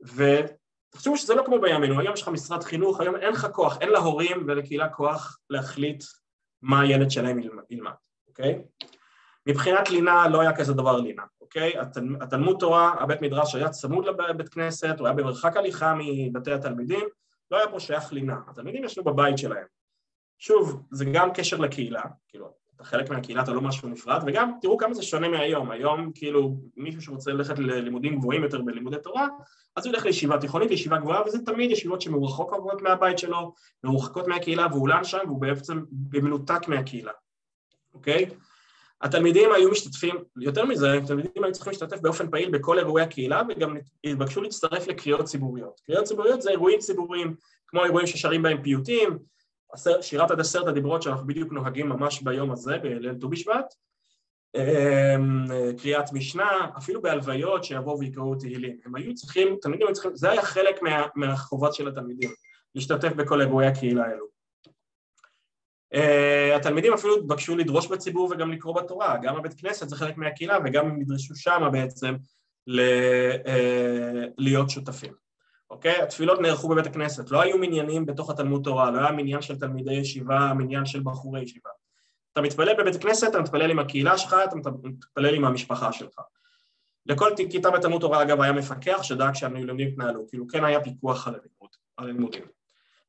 [0.00, 3.88] ותחשבו שזה לא כמו בימינו, היום יש לך משרד חינוך, היום אין לך כוח, אין
[3.88, 6.04] להורים ולקהילה כוח להחליט
[6.62, 7.38] מה הילד שלהם
[7.70, 7.92] ילמד,
[8.28, 8.62] אוקיי?
[9.48, 11.22] מבחינת לינה לא היה כזה דבר לינה.
[11.40, 11.78] אוקיי?
[11.78, 17.08] התל, התלמוד תורה, הבית מדרש היה צמוד לבית כנסת, הוא היה במרחק הליכה מבתי התלמידים,
[17.50, 19.64] לא היה פה שייך לינה, התלמידים ישנו בבית שלהם.
[20.38, 24.78] שוב, זה גם קשר לקהילה, כאילו, אתה חלק מהקהילה, אתה לא משהו נפרד, וגם תראו
[24.78, 29.26] כמה זה שונה מהיום, היום כאילו מישהו שרוצה ללכת ללימודים גבוהים יותר בלימודי תורה,
[29.76, 34.66] אז הוא ילך לישיבה תיכונית, לישיבה גבוהה, וזה תמיד ישיבות שמרוחקות מהבית שלו, מרוחקות מהקהילה,
[34.70, 37.12] והוא לן שם, והוא בעצם במנותק מהקהילה,
[37.94, 38.26] אוקיי?
[39.02, 43.76] התלמידים היו משתתפים, יותר מזה, התלמידים היו צריכים להשתתף באופן פעיל בכל אירועי הקהילה וגם
[44.04, 45.80] התבקשו להצטרף לקריאות ציבוריות.
[45.86, 47.34] קריאות ציבוריות זה אירועים ציבוריים,
[47.66, 49.18] כמו אירועים ששרים בהם פיוטים,
[50.00, 53.74] שירת עד עשרת הדיברות שאנחנו בדיוק נוהגים ממש ביום הזה, בליל ט"ו בשבט,
[54.56, 55.44] אמ,
[55.82, 58.78] קריאת משנה, אפילו בהלוויות שיבואו ויקראו תהילים.
[58.84, 62.30] הם היו צריכים, תלמידים היו צריכים, זה היה חלק מה, מהחובות של התלמידים,
[62.74, 64.37] להשתתף בכל אירועי הקהילה האלו.
[65.94, 70.58] Uh, התלמידים אפילו התבקשו לדרוש בציבור וגם לקרוא בתורה, גם הבית כנסת זה חלק מהקהילה
[70.64, 72.14] וגם הם נדרשו שמה בעצם
[72.66, 75.12] ל, uh, להיות שותפים.
[75.70, 76.02] אוקיי?
[76.02, 79.94] התפילות נערכו בבית הכנסת, לא היו מניינים בתוך התלמוד תורה, לא היה מניין של תלמידי
[79.94, 81.70] ישיבה, מניין של בחורי ישיבה.
[82.32, 86.20] אתה מתפלל בבית הכנסת, אתה מתפלל עם הקהילה שלך, אתה מתפלל עם המשפחה שלך.
[87.06, 91.34] לכל כיתה בתלמוד תורה אגב היה מפקח שדאג שהלימודים יתנהלו, כאילו כן היה פיקוח על
[91.98, 92.57] הלימודים.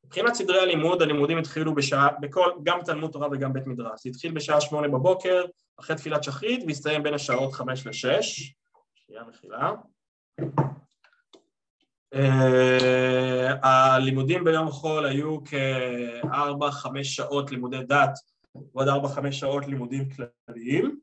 [0.09, 4.03] מבחינת סדרי הלימוד, הלימודים התחילו בשעה, בכל, גם תלמוד תורה וגם בית מדרש.
[4.03, 5.45] זה התחיל בשעה שמונה בבוקר,
[5.79, 8.53] אחרי תפילת שחרית, והסתיים בין השעות חמש לשש.
[8.95, 9.71] שנייה מחילה.
[12.15, 12.19] Uh,
[13.63, 18.19] הלימודים ביום חול היו כארבע-חמש שעות לימודי דת
[18.55, 20.99] ועוד ארבע-חמש שעות לימודים כלליים,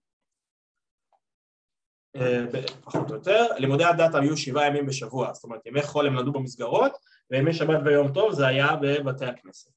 [2.84, 3.46] פחות או יותר.
[3.56, 6.92] לימודי הדת היו שבעה ימים בשבוע, זאת אומרת ימי חול הם למדו במסגרות
[7.30, 9.70] וימי שבת ויום טוב זה היה בבתי הכנסת.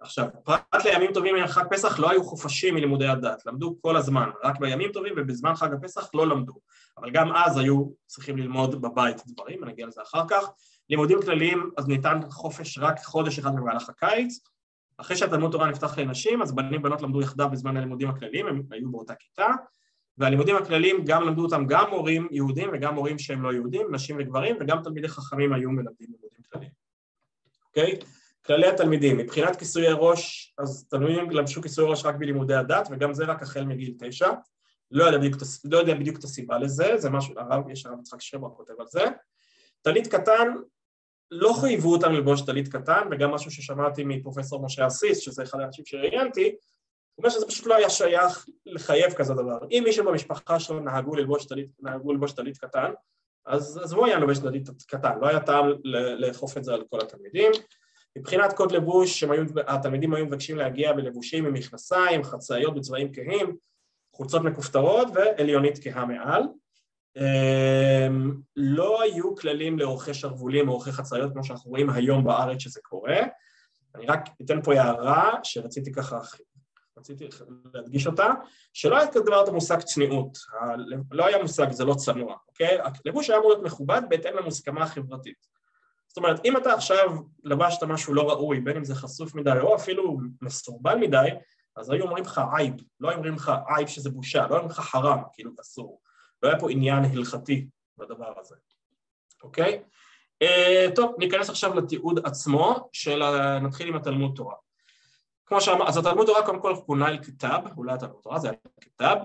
[0.00, 4.58] עכשיו, פרט לימים טובים מחג פסח לא היו חופשים מלימודי הדת, למדו כל הזמן, רק
[4.58, 6.52] בימים טובים ובזמן חג הפסח לא למדו,
[6.98, 10.50] אבל גם אז היו צריכים ללמוד בבית דברים, אני אגיע לזה אחר כך.
[10.90, 14.40] לימודים כלליים, אז ניתן חופש רק חודש אחד במהלך הקיץ,
[14.98, 18.90] אחרי שהתלמוד תורה נפתח לנשים, אז בנים ובנות למדו יחדיו בזמן הלימודים הכלליים, הם היו
[18.90, 19.46] באותה כיתה,
[20.18, 24.56] והלימודים הכלליים גם למדו אותם גם מורים יהודים וגם מורים שהם לא יהודים, נשים וגברים,
[24.60, 26.70] וגם תלמידי חכמים היו מלמדים לימודים כלליים.
[27.66, 27.98] אוקיי?
[28.46, 33.24] כללי התלמידים, מבחינת כיסויי ראש, אז תלמידים לבשו כיסוי ראש רק בלימודי הדת, וגם זה
[33.24, 34.30] רק החל מגיל תשע.
[34.90, 38.20] לא יודע בדיוק, לא יודע בדיוק את הסיבה לזה, זה משהו, הרב, יש הרב יצחק
[38.20, 39.04] שרבר כותב על זה.
[39.82, 40.48] טלית קטן,
[41.30, 45.84] לא חייבו אותם ללבוש טלית קטן, וגם משהו ששמעתי מפרופסור משה אסיס, שזה אחד האנשים
[45.84, 46.54] שראיינתי,
[47.16, 49.58] הוא אומר שזה פשוט לא היה שייך לחייב כזה דבר.
[49.70, 52.90] אם מישהו במשפחה שלו נהגו ללבוש טלית, נהגו ללבוש טלית קטן,
[53.46, 55.66] אז, אז הוא היה לובש טלית קטן, לא היה טעם
[56.18, 57.52] לאכוף את זה על כל התלמידים.
[58.18, 63.56] מבחינת קוד לבוש, היו, התלמידים היו מבקשים להגיע בלבושים עם מכנסיים, חצאיות בצבעים כהים,
[64.12, 66.42] חולצות מכופתרות ועליונית כהה מעל.
[67.16, 72.80] אמ, לא היו כללים לאורכי שרוולים או אורכי חצאיות כמו שאנחנו רואים היום בארץ שזה
[72.82, 73.18] קורה.
[73.94, 76.20] אני רק אתן פה הערה שרציתי ככה,
[76.98, 77.28] רציתי
[77.74, 78.26] להדגיש אותה,
[78.72, 80.38] שלא היה כזה דבר את המושג צניעות,
[81.10, 82.78] לא היה מושג זה לא צנוע, אוקיי?
[83.04, 85.46] הלבוש היה אמור להיות מכובד בהתאם למוסכמה החברתית.
[86.08, 89.76] זאת אומרת, אם אתה עכשיו לבשת משהו לא ראוי, בין אם זה חשוף מדי או
[89.76, 91.28] אפילו מסורבל מדי,
[91.76, 95.22] אז היו אומרים לך עייב, לא אומרים לך עייב שזה בושה, לא אומרים לך חרם,
[95.32, 96.00] כאילו אסור.
[96.42, 98.54] לא היה פה עניין הלכתי בדבר הזה,
[99.42, 99.82] אוקיי?
[100.44, 103.22] Uh, טוב, ניכנס עכשיו לתיעוד עצמו של.
[103.62, 104.54] נתחיל עם התלמוד תורה.
[105.46, 108.56] כמו שאמר, אז התלמוד תורה קודם כל כונה אל כתב, אולי התלמוד תורה זה היה
[108.80, 109.16] כתב,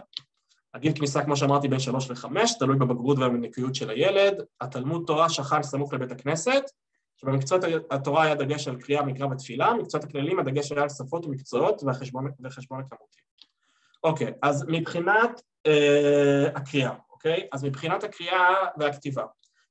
[0.74, 5.64] הגיל כניסה כמו שאמרתי בין שלוש לחמש, תלוי בבגרות ובנקיות של הילד, התלמוד תורה שכן
[5.64, 6.64] סמוך לבית הכנסת,
[7.18, 11.84] שבמקצועות התורה היה דגש על קריאה, מקרא ותפילה, מקצועות הכללים הדגש היה על שפות ומקצועות
[11.84, 12.32] והחשבון
[12.80, 13.20] הכמותי.
[14.04, 17.48] אוקיי, אז מבחינת אה, הקריאה, אוקיי?
[17.52, 19.24] אז מבחינת הקריאה והכתיבה,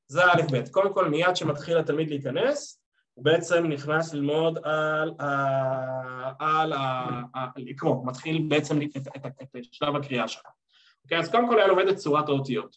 [0.08, 2.80] זה א' ב', קודם כל מיד שמתחיל התלמיד להיכנס,
[3.14, 5.14] הוא בעצם נכנס ללמוד על,
[6.38, 6.72] על,
[7.34, 10.50] על לקרוא, מתחיל בעצם את, את, את, את שלב הקריאה שלו.
[11.04, 12.76] אוקיי, אז קודם כל היה לומד את צורת האותיות.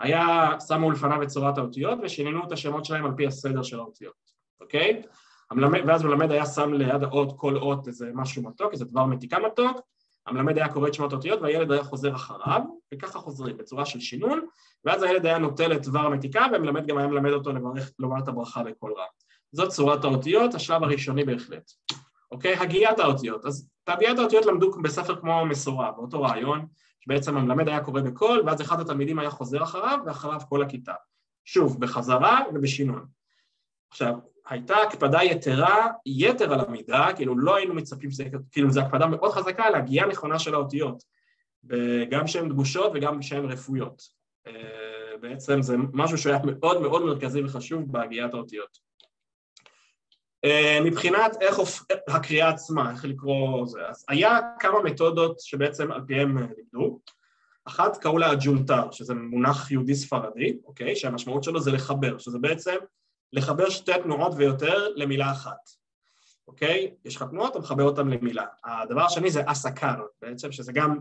[0.00, 4.14] היה, שמו לפניו את צורת האותיות ושינינו את השמות שלהם על פי הסדר של האותיות,
[4.60, 5.02] אוקיי?
[5.50, 9.38] המלמד, ואז מלמד היה שם ליד האות כל אות איזה משהו מתוק, איזה דבר מתיקה
[9.38, 9.80] מתוק,
[10.26, 12.60] המלמד היה קורא את שמות האותיות והילד היה חוזר אחריו,
[12.94, 14.46] וככה חוזרים בצורה של שינון,
[14.84, 18.28] ואז הילד היה נוטל את דבר המתיקה והמלמד גם היה מלמד אותו לברך, לומר את
[18.28, 19.06] הברכה בקול רם.
[19.54, 21.70] זאת צורת האותיות, השלב הראשוני בהחלט.
[22.30, 22.56] אוקיי?
[22.56, 23.46] הגיית האותיות.
[23.46, 26.66] אז את הגיית האותיות למדו בספר כמו מסורה, באותו רעיון,
[27.00, 30.92] שבעצם המלמד היה קורא בקול, ואז אחד התלמידים היה חוזר אחריו, ואחריו כל הכיתה.
[31.44, 33.06] שוב, בחזרה ובשינון.
[33.90, 34.14] עכשיו,
[34.48, 39.32] הייתה הקפדה יתרה, יתר על המידה, כאילו לא היינו מצפים שזה, כאילו זו הקפדה מאוד
[39.32, 41.02] חזקה על הגייה נכונה של האותיות,
[42.10, 44.02] גם שהן דגושות וגם שהן רפויות.
[44.46, 44.52] אה,
[45.20, 48.93] בעצם זה משהו שהיה מאוד מאוד מרכזי וחשוב בהגיית האותיות.
[50.44, 51.58] אה, מבחינת איך
[52.08, 57.00] הקריאה עצמה, איך לקרוא זה, אז היה כמה מתודות שבעצם על פיהם לימדו.
[57.64, 60.96] אחת קראו לה הג'ונטר, שזה מונח יהודי ספרדי, אוקיי?
[60.96, 62.76] שהמשמעות שלו זה לחבר, שזה בעצם
[63.32, 65.70] לחבר שתי תנועות ויותר למילה אחת,
[66.48, 66.94] אוקיי?
[67.04, 68.44] יש לך תנועות, אתה מחבר אותן למילה.
[68.64, 70.98] הדבר השני זה אסקר, בעצם, שזה גם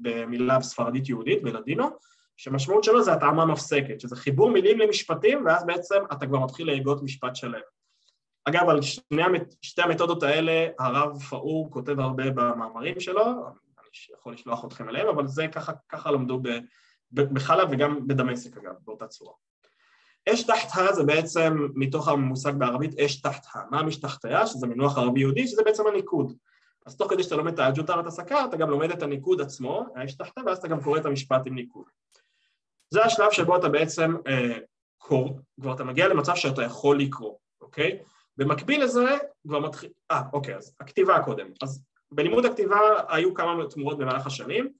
[0.00, 1.88] במילה ספרדית יהודית, בלדינו,
[2.36, 7.02] שמשמעות שלו זה התאמה מפסקת, שזה חיבור מילים למשפטים, ואז בעצם אתה כבר מתחיל להגות
[7.02, 7.60] משפט שלם.
[8.50, 9.22] אגב, על שני,
[9.62, 15.26] שתי המתודות האלה הרב פאור כותב הרבה במאמרים שלו, אני יכול לשלוח אתכם אליהם, אבל
[15.26, 16.40] זה ככה, ככה למדו
[17.12, 19.32] בחלב וגם בדמשק אגב, באותה צורה.
[20.28, 25.46] אש תחתיה זה בעצם מתוך המושג בערבית אש תחתיה, מה משתחתיה, שזה מינוח ערבי יהודי,
[25.46, 26.32] שזה בעצם הניקוד.
[26.86, 29.86] אז תוך כדי שאתה לומד את האג'וטר ואת הסקר, אתה גם לומד את הניקוד עצמו,
[29.96, 31.84] האש תחתיה, ואז אתה גם קורא את המשפט עם ניקוד.
[32.90, 34.58] זה השלב שבו אתה בעצם אה,
[34.98, 37.98] קור, כבר אתה מגיע למצב שאתה יכול לקרוא, אוקיי?
[38.36, 39.16] במקביל לזה
[39.46, 41.46] כבר מתחיל, אה, אוקיי, אז הכתיבה קודם.
[41.62, 44.72] אז בלימוד הכתיבה היו כמה תמורות במהלך השנים.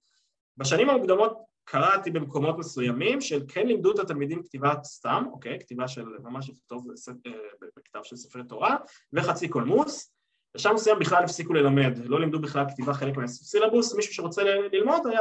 [0.56, 6.50] בשנים המוקדמות קראתי במקומות מסוימים שכן לימדו את התלמידים כתיבת סתם, אוקיי, כתיבה של ממש
[6.50, 7.32] לכתוב אה,
[7.76, 8.76] בכתב של ספרי תורה,
[9.12, 10.12] וחצי קולמוס.
[10.54, 15.20] בשלב מסוים בכלל הפסיקו ללמד, לא לימדו בכלל כתיבה חלק מהסילבוס, מישהו שרוצה ללמוד היה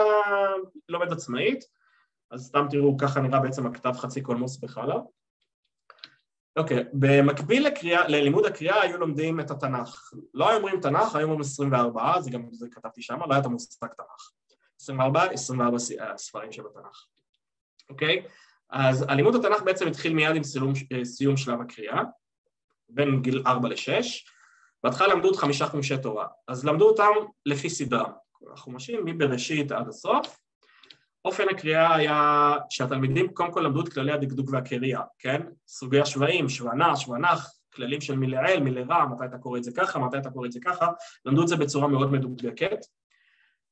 [0.89, 1.63] לומד עצמאית,
[2.32, 5.02] אז סתם תראו, ככה נראה בעצם הכתב חצי קולמוס בחלב.
[6.58, 10.14] אוקיי, במקביל לקריאה, ללימוד הקריאה היו לומדים את התנ"ך.
[10.34, 13.46] לא היו אומרים תנ"ך, היו אומרים 24, זה גם זה כתבתי שם, לא היה את
[13.46, 14.32] המושג תנ"ך.
[14.82, 15.78] 24, 24
[16.18, 17.06] ספרים שבתנ"ך.
[17.90, 18.24] אוקיי?
[18.70, 22.02] אז הלימוד התנ"ך בעצם התחיל מיד עם סיום, סיום שלב הקריאה,
[22.90, 24.04] בין גיל 4 ל-6.
[24.84, 27.12] בהתחלה למדו עוד חמישה חומשי תורה, אז למדו אותם
[27.46, 28.12] לפי סדרה.
[28.54, 30.38] החומשים מבראשית עד הסוף,
[31.25, 35.41] אופן הקריאה היה שהתלמידים קודם כל למדו את כללי הדקדוק והקריאה, כן?
[35.67, 40.17] סוגי השבעים, שוונה, שוונח, כללים של מלעיל, מלרע, מתי אתה קורא את זה ככה, מתי
[40.17, 40.88] אתה קורא את זה ככה,
[41.25, 42.79] למדו את זה בצורה מאוד מדוקדקת.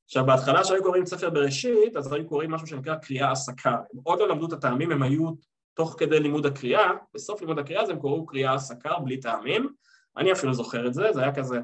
[0.05, 3.71] עכשיו בהתחלה כשהיו קוראים ספר בראשית, אז היו קוראים משהו שנקרא קריאה הסקה.
[3.71, 5.31] הם עוד לא למדו את הטעמים, הם היו
[5.73, 9.69] תוך כדי לימוד הקריאה, בסוף לימוד הקריאה אז הם קוראו קריאה הסקה בלי טעמים.
[10.17, 11.59] אני אפילו זוכר את זה, זה היה כזה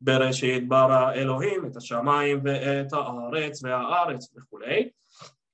[0.00, 4.88] בראשית ברא אלוהים את השמיים ואת הארץ והארץ וכולי.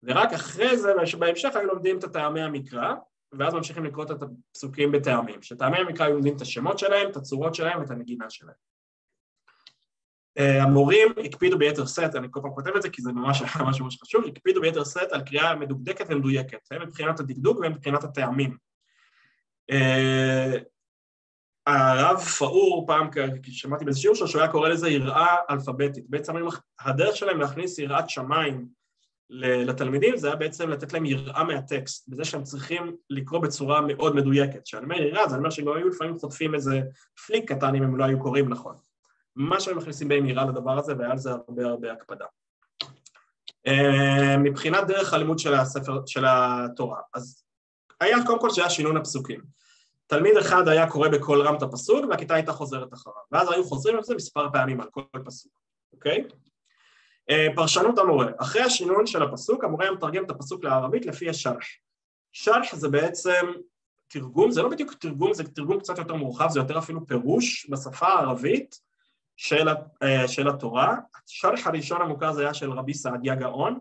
[0.07, 2.95] ורק אחרי זה, בהמשך היו לומדים את הטעמי המקרא,
[3.33, 5.43] ואז ממשיכים לקרוא את הפסוקים בטעמים.
[5.43, 8.55] שטעמי המקרא היו לומדים את השמות שלהם, את הצורות שלהם ואת הנגינה שלהם.
[10.39, 13.81] אה, המורים הקפידו ביתר שאת, אני כל פעם כותב את זה כי זה ממש ממש
[13.81, 18.57] ממש חשוב, הקפידו ביתר שאת על קריאה מדוקדקת ומדויקת, הן מבחינת הדקדוק והן מבחינת הטעמים.
[19.71, 20.53] אה,
[21.67, 23.09] הרב פאור, פעם
[23.43, 26.11] שמעתי באיזה שיעור שלו, שהוא היה קורא לזה יראה אלפביתית.
[26.11, 26.33] בעצם
[26.81, 28.69] הדרך שלהם להכניס יראת שמיים
[29.31, 34.63] לתלמידים זה היה בעצם לתת להם יראה מהטקסט, בזה שהם צריכים לקרוא בצורה מאוד מדויקת.
[34.65, 36.81] כשאני אומר יראה, זה אומר שגם היו לפעמים חוטפים איזה
[37.27, 38.77] פליק קטן אם הם לא היו קוראים נכון.
[39.37, 42.25] מה שהם מכניסים בהם יראה לדבר הזה, והיה על זה הרבה הרבה הקפדה.
[43.67, 47.45] אה, מבחינת דרך הלימוד של הספר, של התורה, אז
[48.01, 49.41] היה קודם כל שהיה שינון הפסוקים.
[50.07, 53.97] תלמיד אחד היה קורא בקול רם את הפסוק והכיתה הייתה חוזרת אחריו, ואז היו חוזרים
[53.97, 55.53] על זה מספר פעמים על כל פסוק,
[55.93, 56.25] אוקיי?
[57.31, 61.65] אה, פרשנות המורה, אחרי השינון של הפסוק, המורה מתרגם את הפסוק לערבית לפי השרח.
[62.33, 63.47] שרח זה בעצם
[64.09, 68.07] תרגום, זה לא בדיוק תרגום, זה תרגום קצת יותר מורחב, זה יותר אפילו פירוש בשפה
[68.07, 68.81] הערבית
[69.37, 69.69] של,
[70.03, 70.97] אה, של התורה.
[71.29, 73.79] השרח הראשון המוכר זה היה של רבי סעדיה גאון,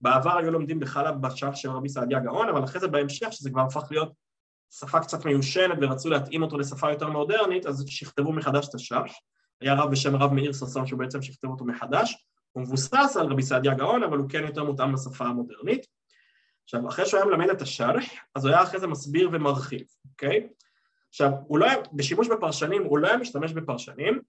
[0.00, 3.60] בעבר היו לומדים בחלב בשרח של רבי סעדיה גאון, אבל אחרי זה בהמשך, שזה כבר
[3.60, 4.12] הפך להיות
[4.70, 9.12] שפה קצת מיושנת ורצו להתאים אותו לשפה יותר מודרנית, אז שכתבו מחדש את השרח.
[9.60, 12.26] היה רב בשם הרב מאיר ששון שהוא בעצם שכתב אותו מחדש.
[12.54, 15.86] הוא מבוסס על רבי סעדיה גאון, אבל הוא כן יותר מותאם לשפה המודרנית.
[16.64, 20.48] עכשיו, אחרי שהוא היה מלמד את השרח, אז הוא היה אחרי זה מסביר ומרחיב, אוקיי?
[21.08, 24.20] עכשיו, הוא לא היה, בשימוש בפרשנים, הוא לא היה משתמש בפרשנים,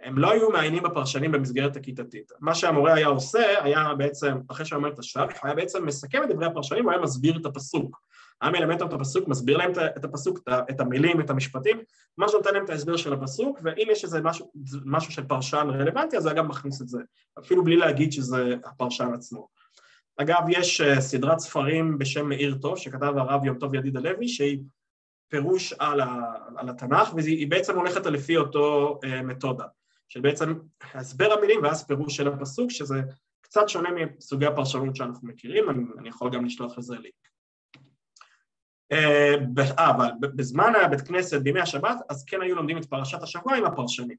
[0.00, 2.32] הם לא היו מעיינים בפרשנים במסגרת הכיתתית.
[2.40, 6.28] מה שהמורה היה עושה, היה בעצם, אחרי שהוא אומר את השרח, היה בעצם מסכם את
[6.28, 8.00] דברי הפרשנים, הוא היה מסביר את הפסוק.
[8.40, 10.38] היה מלמד אותם את הפסוק, מסביר להם את הפסוק,
[10.70, 11.78] את המילים, את המשפטים,
[12.18, 14.52] מה שנותן להם את ההסבר של הפסוק, ואם יש איזה משהו,
[14.84, 16.98] משהו של פרשן רלוונטי, אז היה גם מכניס את זה,
[17.38, 19.48] אפילו בלי להגיד שזה הפרשן עצמו.
[20.16, 24.58] אגב, יש אה, סדרת ספרים בשם מאיר טוב, שכתב הרב יום טוב ידיד הלוי, שהיא
[25.28, 29.64] פירוש על, ה, על התנ"ך, והיא בעצם הולכת לפי אותו אה, מתודה,
[30.08, 30.54] של בעצם
[30.94, 33.00] הסבר המילים ואז פירוש של הפסוק, שזה
[33.40, 37.28] קצת שונה מסוגי הפרשנות שאנחנו מכירים, אני, אני יכול גם לשלוח לזה לינק.
[38.92, 39.34] אה,
[39.76, 44.16] אבל בזמן הבית כנסת, בימי השבת, אז כן היו לומדים את פרשת השבוע עם הפרשנים.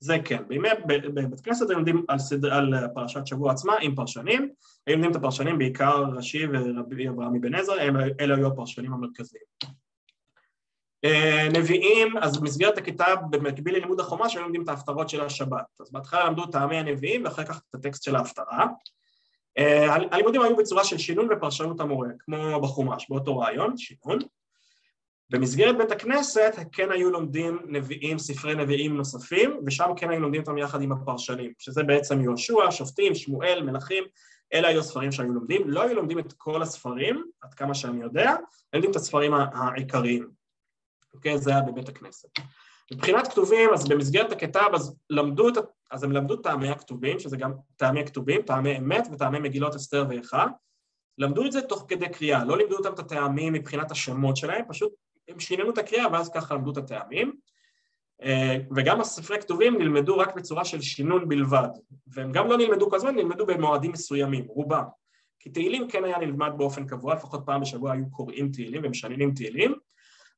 [0.00, 0.42] זה כן.
[0.48, 4.50] בימי, בבית כנסת היו לומדים על, סדר, על פרשת שבוע עצמה עם פרשנים,
[4.86, 7.74] היו לומדים את הפרשנים בעיקר רש"י ורבי אברהם אבן עזרא,
[8.20, 9.44] אלה היו הפרשנים המרכזיים.
[11.04, 15.64] אה, נביאים, אז במסגרת הכיתה במקביל ללימוד החומש היו לומדים את ההפטרות של השבת.
[15.80, 18.66] אז בהתחלה למדו טעמי הנביאים ואחר כך את הטקסט של ההפטרה.
[19.58, 24.18] אה, הלימודים היו בצורה של שינון ופרשנות המורה, כמו בחומש, באותו רעיון, שינון.
[25.30, 30.58] במסגרת בית הכנסת כן היו לומדים נביאים, ספרי נביאים נוספים, ושם כן היו לומדים אותם
[30.58, 34.04] יחד עם הפרשנים, שזה בעצם יהושע, שופטים, שמואל, מלכים,
[34.54, 35.70] אלה היו הספרים שהיו לומדים.
[35.70, 38.36] לא היו לומדים את כל הספרים, עד כמה שאני יודע, היו
[38.72, 40.30] לומדים את הספרים העיקריים.
[41.14, 41.38] אוקיי?
[41.38, 42.28] זה היה בבית הכנסת.
[42.92, 45.54] מבחינת כתובים, אז במסגרת הכתב, אז למדו את,
[45.90, 50.46] אז הם למדו טעמי הכתובים, שזה גם טעמי הכתובים, טעמי אמת וטעמי מגילות אסתר ואיכה,
[51.18, 54.92] למדו את זה תוך כדי קריאה, לא לימדו אותם את הטעמים מבחינת השמות שלהם, פשוט
[55.28, 57.32] הם שיננו את הקריאה ואז ככה למדו את הטעמים.
[58.22, 61.68] אה, וגם הספרי כתובים נלמדו רק בצורה של שינון בלבד,
[62.06, 64.84] והם גם לא נלמדו כל הזמן, נלמדו במועדים מסוימים, רובם.
[65.38, 69.74] כי תהילים כן היה נלמד באופן קבוע, לפחות פעם בשבוע היו קוראים תהילים ומשננים תהילים,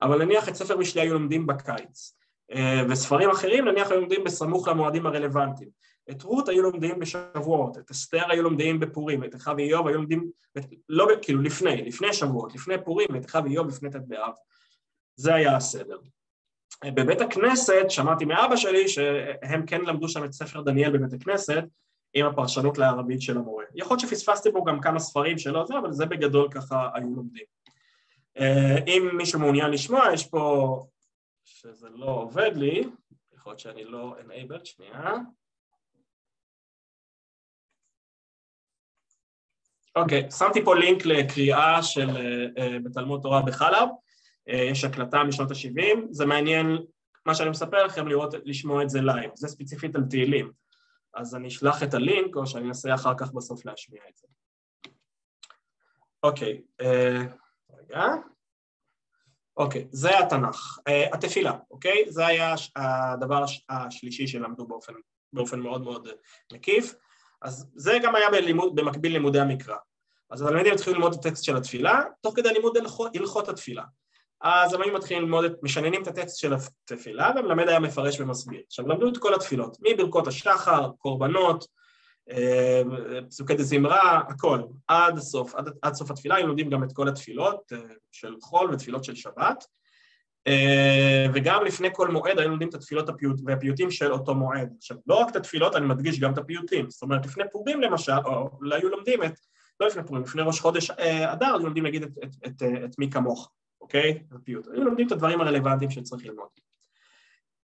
[0.03, 2.22] אבל נניח את ספר משלי היו לומדים בקיץ.
[2.55, 5.71] אה, וספרים אחרים נניח היו לומדים בסמוך למועדים הרלוונטיים.
[6.11, 10.31] את רות היו לומדים בשבועות, את אסתר היו לומדים בפורים, את אחיו ואיוב היו לומדים,
[10.89, 14.33] לא, כאילו לפני, לפני שבועות, לפני פורים, ואת אחיו ואיוב לפני ט' באב.
[15.17, 15.99] זה היה הסדר.
[16.85, 21.65] אה, בבית הכנסת שמעתי מאבא שלי שהם כן למדו שם את ספר דניאל בבית הכנסת
[22.15, 23.65] עם הפרשנות לערבית של המורה.
[23.75, 27.45] יכול להיות שפספסתי פה גם כמה ספרים שלא זה, אבל זה בגדול ככה היו לומדים.
[28.39, 30.85] אה, אם מישהו מעוניין לשמוע, יש פה
[31.63, 32.85] שזה לא עובד לי,
[33.33, 35.15] יכול להיות שאני לא enabled, שנייה.
[39.97, 45.51] אוקיי, okay, שמתי פה לינק לקריאה של uh, בתלמוד תורה בחלב, uh, יש הקלטה משנות
[45.51, 46.67] ה-70, זה מעניין,
[47.27, 50.53] מה שאני מספר לכם, לראות, לשמוע את זה live, זה ספציפית על תהילים,
[51.15, 54.27] אז אני אשלח את הלינק, או שאני אנסה אחר כך בסוף להשמיע את זה.
[56.23, 58.07] אוקיי, okay, uh, רגע.
[59.57, 60.79] אוקיי, זה התנ"ך.
[60.79, 62.05] Uh, התפילה, אוקיי?
[62.09, 64.93] זה היה הדבר השלישי שלמדו באופן,
[65.33, 66.09] באופן מאוד מאוד
[66.53, 66.95] מקיף.
[67.43, 69.77] אז זה גם היה בלימוד, במקביל לימודי המקרא.
[70.31, 73.83] אז התלמידים התחילו ללמוד את הטקסט של התפילה, תוך כדי לימוד הלכות, הלכות התפילה.
[74.41, 78.61] אז הם היו מתחילים ללמוד, את, משננים את הטקסט של התפילה, והמלמד היה מפרש ומסביר.
[78.67, 81.82] עכשיו, למדו את כל התפילות, מברכות השחר, קורבנות, אה,
[83.29, 87.73] פסוקי דזמרה, הכל, עד סוף, עד, עד סוף התפילה, היו לומדים גם את כל התפילות
[87.73, 87.79] אה,
[88.13, 89.65] של חול ותפילות של שבת,
[90.47, 94.73] אה, וגם לפני כל מועד היו לומדים את התפילות הפיוט, והפיוטים של אותו מועד.
[94.79, 98.13] עכשיו, לא רק את התפילות, אני מדגיש גם את הפיוטים, זאת אומרת, לפני פורים למשל,
[98.25, 99.35] או אולי היו לומדים את,
[99.81, 100.91] לא לפני פורים, לפני ראש חודש
[101.27, 103.51] אדר, היו לומדים להגיד את, את, את, את מי כמוך,
[103.81, 104.23] אוקיי?
[104.33, 104.69] הפיוט.
[104.69, 106.49] היו לומדים את הדברים הרלוונטיים שצריך ללמוד.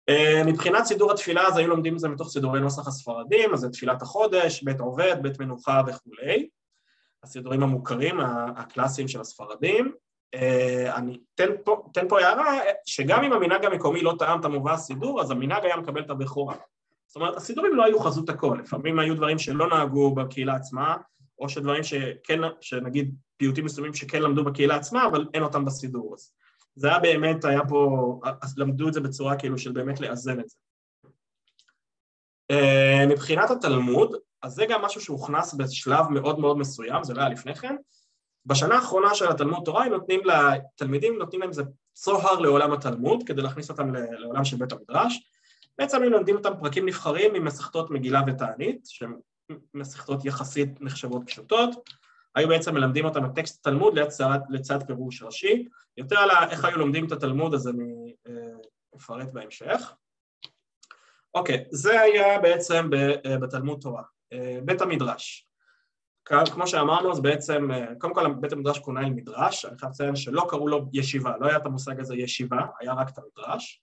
[0.08, 3.68] אה, מבחינת סידור התפילה אז היו לומדים את זה מתוך סידורי נוסח הספרדים, אז זה
[3.68, 6.48] תפילת החודש, בית עובד, בית מנוחה וכולי.
[7.22, 8.20] הסידורים המוכרים,
[8.56, 9.92] הקלאסיים של הספרדים.
[10.94, 15.30] אני אתן פה, פה הערה, שגם אם המנהג המקומי לא טעם את המובא הסידור, אז
[15.30, 16.54] המנהג היה מקבל את הבכורה.
[17.06, 20.96] זאת אומרת, הסידורים לא היו חזות הכל, לפעמים היו דברים שלא נהגו בקהילה עצמה,
[21.38, 26.14] או שדברים שכן, שנגיד פיוטים מסוימים שכן למדו בקהילה עצמה, אבל אין אותם בסידור.
[26.14, 26.32] אז
[26.78, 30.48] זה היה באמת, היה פה, אז למדו את זה בצורה כאילו של באמת לאזן את
[30.48, 30.56] זה.
[32.50, 37.28] אה, מבחינת התלמוד, אז זה גם משהו שהוכנס בשלב מאוד מאוד מסוים, זה לא היה
[37.28, 37.76] לפני כן.
[38.46, 41.62] בשנה האחרונה של התלמוד תורה, הם נותנים לתלמידים, נותנים להם איזה
[41.92, 45.30] צוהר לעולם התלמוד, כדי להכניס אותם לעולם של בית המדרש.
[45.78, 49.14] בעצם הם לומדים אותם פרקים נבחרים ממסכתות מגילה ותענית, שהן
[49.74, 51.70] מסכתות יחסית נחשבות פשוטות.
[52.38, 55.64] היו בעצם מלמדים אותם את טקסט התלמוד לצד, לצד פירוש ראשי.
[55.96, 58.32] יותר על איך היו לומדים את התלמוד, אז אני אה,
[58.96, 59.94] אפרט בהמשך.
[61.34, 62.90] אוקיי, זה היה בעצם
[63.26, 64.02] אה, בתלמוד תורה.
[64.32, 65.48] אה, בית המדרש.
[66.24, 67.68] כמו שאמרנו, אז בעצם,
[67.98, 71.46] קודם כל בית המדרש כונה עם מדרש, אני חייב לציין שלא קראו לו ישיבה, לא
[71.46, 73.82] היה את המושג הזה ישיבה, היה רק את המדרש.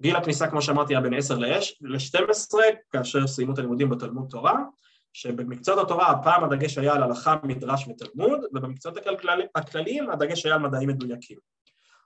[0.00, 2.54] גיל הכניסה, כמו שאמרתי, היה בין 10 ל-12,
[2.90, 4.54] כאשר סיימו את הלימודים בתלמוד תורה,
[5.12, 9.42] שבמקצועות התורה הפעם הדגש היה על הלכה, מדרש ותלמוד, ובמקצועות הכלל...
[9.54, 11.38] הכלליים הדגש היה על מדעים מדויקים.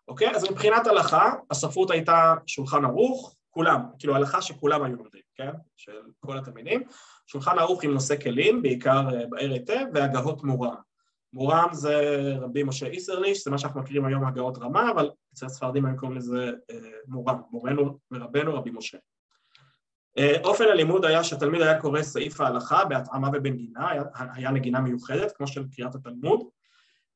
[0.09, 0.31] אוקיי?
[0.31, 5.51] אז מבחינת הלכה, הספרות הייתה שולחן ערוך, כולם, כאילו הלכה שכולם היו לומדים, כן?
[5.77, 6.83] של כל התלמידים.
[7.27, 10.75] שולחן ערוך עם נושא כלים, בעיקר אה, באר היטב, והגהות מורם.
[11.33, 11.97] מורם זה
[12.41, 16.17] רבי משה איסרליש, זה מה שאנחנו מכירים היום הגאות רמה, אבל אצל הספרדים היו קוראים
[16.17, 16.77] לזה אה,
[17.09, 18.99] מורם, מורנו ורבנו רבי משה.
[20.19, 25.33] אה, אופן הלימוד היה שהתלמיד היה קורא סעיף ההלכה בהתאמה ובנגינה, היה, היה נגינה מיוחדת,
[25.33, 26.41] כמו של קריאת התלמוד,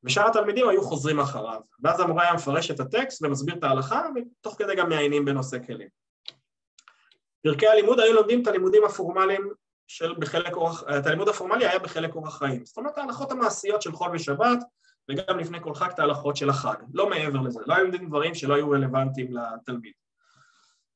[0.05, 1.61] ושאר התלמידים היו חוזרים אחריו.
[1.83, 5.89] ואז המורה היה מפרש את הטקסט ומסביר את ההלכה, ותוך כדי גם מעיינים בנושא כלים.
[7.43, 9.51] פרקי הלימוד היו לומדים את הלימודים הפורמליים
[9.87, 12.65] של בחלק אורח, את הלימוד הפורמלי היה בחלק אורח חיים.
[12.65, 14.59] זאת אומרת ההלכות המעשיות של חול ושבת,
[15.11, 18.35] וגם לפני כל חג את ההלכות של החג, לא מעבר לזה, לא היו לומדים דברים
[18.35, 19.93] שלא היו רלוונטיים לתלמיד.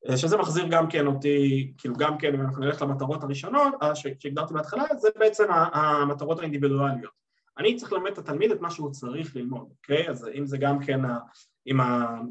[0.08, 3.94] אה, שזה מחזיר גם כן אותי, כאילו גם כן, אם אנחנו נלך למטרות הראשונות, אה,
[3.94, 7.20] שהגדרתי בהתחלה, זה בעצם המטרות האינדיבידואליות.
[7.58, 10.08] אני צריך ללמד את התלמיד את מה שהוא צריך ללמוד, אוקיי?
[10.08, 11.00] אז אם זה גם כן,
[11.66, 11.80] עם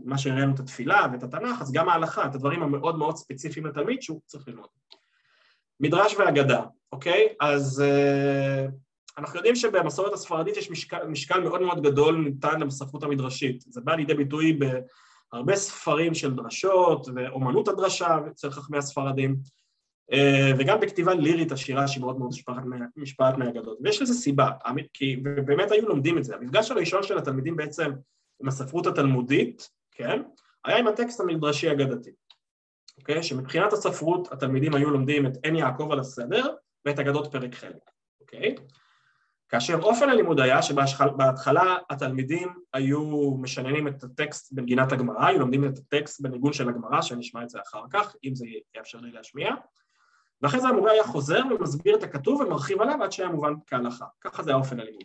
[0.05, 4.01] מה שהראינו את התפילה ואת התנ"ך, אז גם ההלכה, את הדברים המאוד מאוד ספציפיים לתלמיד
[4.01, 4.67] שהוא צריך ללמוד.
[5.79, 7.27] מדרש ואגדה, אוקיי?
[7.39, 8.71] אז uh,
[9.17, 13.61] אנחנו יודעים שבמסורת הספרדית יש משקל, משקל מאוד מאוד גדול ניתן למסכות המדרשית.
[13.67, 14.59] זה בא לידי ביטוי
[15.33, 19.35] בהרבה ספרים של דרשות ואומנות הדרשה אצל חכמי הספרדים,
[20.11, 20.15] uh,
[20.59, 22.29] וגם בכתיבה לירית עשירה שהיא מאוד מאוד
[22.97, 23.77] משפעת מהאגדות.
[23.83, 24.49] ויש לזה סיבה,
[24.93, 25.15] כי
[25.45, 26.35] באמת היו לומדים את זה.
[26.35, 27.91] המפגש הראשון של התלמידים בעצם
[28.41, 30.21] עם הספרות התלמודית, כן?
[30.65, 32.11] היה עם הטקסט המדרשי אגדתי.
[32.97, 33.23] אוקיי?
[33.23, 36.53] שמבחינת הספרות התלמידים היו לומדים את עין יעקב על הסדר
[36.85, 38.55] ואת אגדות פרק חלק, אוקיי?
[39.49, 45.77] כאשר אופן הלימוד היה שבהתחלה התלמידים היו משננים את הטקסט בנגינת הגמרא, היו לומדים את
[45.77, 48.45] הטקסט בניגון של הגמרא, שנשמע את זה אחר כך, אם זה
[48.77, 49.49] יאפשר לי להשמיע,
[50.41, 54.05] ואחרי זה המורה היה חוזר ומסביר את הכתוב ומרחיב עליו עד שהיה מובן כהלכה.
[54.21, 55.03] ככה זה האופן הלימוד.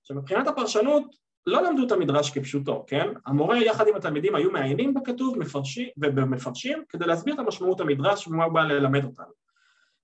[0.00, 3.08] עכשיו מבחינת הפרשנות, לא למדו את המדרש כפשוטו, כן?
[3.26, 8.44] המורה יחד עם התלמידים היו מעיינים בכתוב מפרשים, ובמפרשים כדי להסביר את המשמעות המדרש ומה
[8.44, 9.41] הוא בא ללמד אותנו.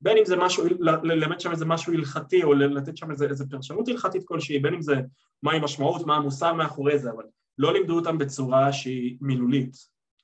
[0.01, 0.65] בין אם זה משהו,
[1.03, 4.83] ללמד שם איזה משהו הלכתי או לתת שם איזה, איזה פרשנות הלכתית כלשהי, בין אם
[4.83, 4.95] זה
[5.43, 7.25] מהי משמעות, מה המוסר מאחורי זה, אבל
[7.59, 9.77] לא לימדו אותם בצורה שהיא מילולית,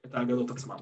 [0.07, 0.77] את האגדות עצמן.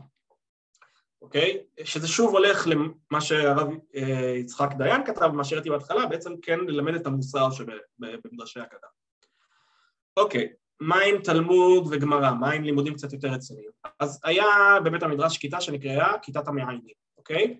[1.22, 1.62] אוקיי?
[1.84, 6.94] שזה שוב הולך למה שהרב אה, יצחק דיין כתב, מה שהראיתי בהתחלה, בעצם כן ללמד
[6.94, 8.86] את המוסר שבמדרשי אגדה.
[10.16, 12.30] אוקיי, מה עם תלמוד וגמרא?
[12.30, 13.70] מה עם לימודים קצת יותר רציניים?
[14.00, 14.46] אז היה
[14.84, 17.58] בבית המדרש כיתה שנקראה כיתת המעיינים, אוקיי?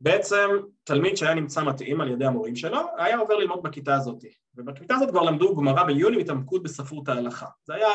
[0.00, 0.50] בעצם
[0.84, 4.24] תלמיד שהיה נמצא מתאים על ידי המורים שלו, היה עובר ללמוד בכיתה הזאת.
[4.54, 7.46] ובכיתה הזאת כבר למדו גמרא בעיון עם התעמקות בספרות ההלכה.
[7.64, 7.88] זה היה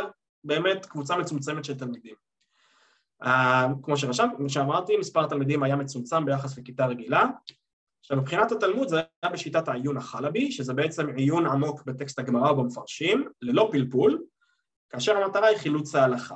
[0.43, 2.15] באמת קבוצה מצומצמת של תלמידים.
[3.23, 3.27] Uh,
[3.83, 7.25] כמו שרשם, כמו שאמרתי, מספר התלמידים היה מצומצם ביחס לכיתה רגילה,
[8.05, 13.27] עכשיו מבחינת התלמוד זה היה בשיטת העיון החלבי, שזה בעצם עיון עמוק בטקסט הגמרא ובמפרשים,
[13.41, 14.23] ללא פלפול,
[14.89, 16.35] כאשר המטרה היא חילוץ ההלכה.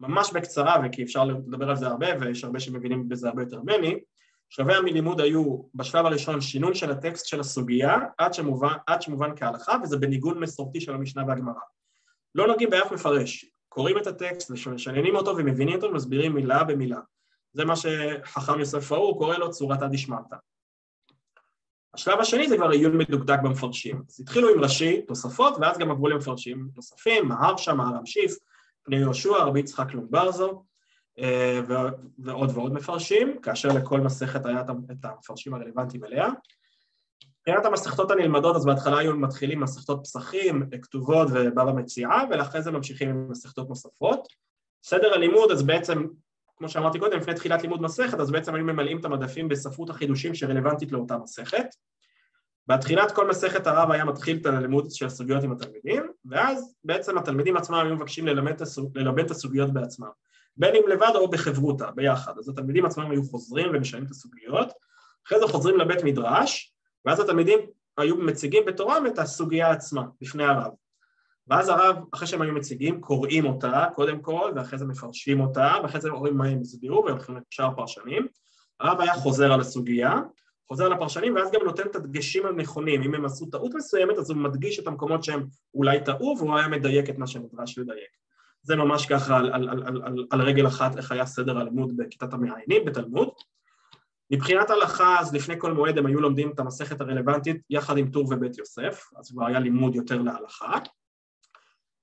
[0.00, 4.00] ממש בקצרה, וכי אפשר לדבר על זה הרבה, ויש הרבה שמבינים בזה הרבה יותר ממני,
[4.50, 9.76] שלבי המלימוד היו בשלב הראשון שינון של הטקסט של הסוגיה עד שמובן, עד שמובן כהלכה,
[9.82, 11.60] וזה בניגון מסורתי של המשנה והגמרא.
[12.34, 17.00] לא נוגעים באף מפרש, קוראים את הטקסט ומשננים אותו ומבינים אותו ומסבירים מילה במילה.
[17.52, 20.36] זה מה שחכם יוסף פאור קורא לו צורת הדשמטה.
[21.94, 24.02] השלב השני זה כבר עיון מדוקדק במפרשים.
[24.08, 28.36] אז התחילו עם ראשי, תוספות, ואז גם עברו למפרשים נוספים, מהרשה, מהרם שיף,
[28.82, 30.64] פני יהושע, רבי יצחק לומברזו,
[32.24, 36.28] ועוד ועוד מפרשים, כאשר לכל מסכת היה את המפרשים הרלוונטיים אליה.
[37.40, 43.08] מבחינת המסכתות הנלמדות, אז בהתחלה היו מתחילים מסכתות פסחים, כתובות ובבא מציאה, ואחרי זה ממשיכים
[43.08, 44.28] עם מסכתות נוספות.
[44.84, 46.06] סדר הלימוד, אז בעצם,
[46.56, 50.34] כמו שאמרתי קודם, לפני תחילת לימוד מסכת, אז בעצם היו ממלאים את המדפים בספרות החידושים
[50.34, 51.66] שרלוונטית לאותה מסכת.
[52.68, 57.56] בתחילת כל מסכת הרב היה מתחיל את הלימוד של הסוגיות עם התלמידים, ואז בעצם התלמידים
[57.56, 60.08] עצמם היו מבקשים ללמד את הסוגיות בעצמם,
[60.56, 62.38] בין אם לבד או בחברותא, ביחד.
[62.38, 64.72] אז התלמידים עצמם היו חוזרים ומשנים את הסוגיות,
[65.26, 67.58] אחרי זה חוזרים לבית מדרש, ואז התלמידים
[67.98, 70.72] היו מציגים בתורם את הסוגיה עצמה, בפני הרב.
[71.48, 76.00] ואז הרב, אחרי שהם היו מציגים, קוראים אותה קודם כל, ואחרי זה מפרשים אותה, ואחרי
[76.00, 78.26] זה רואים מה הם הסבירו, והולכים לשאר פרשנים.
[78.80, 80.20] הרב היה חוזר על הסוגיה,
[80.68, 83.02] חוזר לפרשנים, ואז גם נותן את הדגשים הנכונים.
[83.02, 86.68] אם הם עשו טעות מסוימת, אז הוא מדגיש את המקומות שהם אולי טעו, והוא היה
[86.68, 88.10] מדייק את מה שנדרש לדייק.
[88.66, 92.32] זה ממש ככה על, על, על, על, על, רגל אחת איך היה סדר הלימוד בכיתת
[92.32, 93.28] המעיינים, בתלמוד.
[94.30, 98.24] מבחינת הלכה, אז לפני כל מועד הם היו לומדים את המסכת הרלוונטית יחד עם טור
[98.30, 100.78] ובית יוסף, אז כבר היה לימוד יותר להלכה.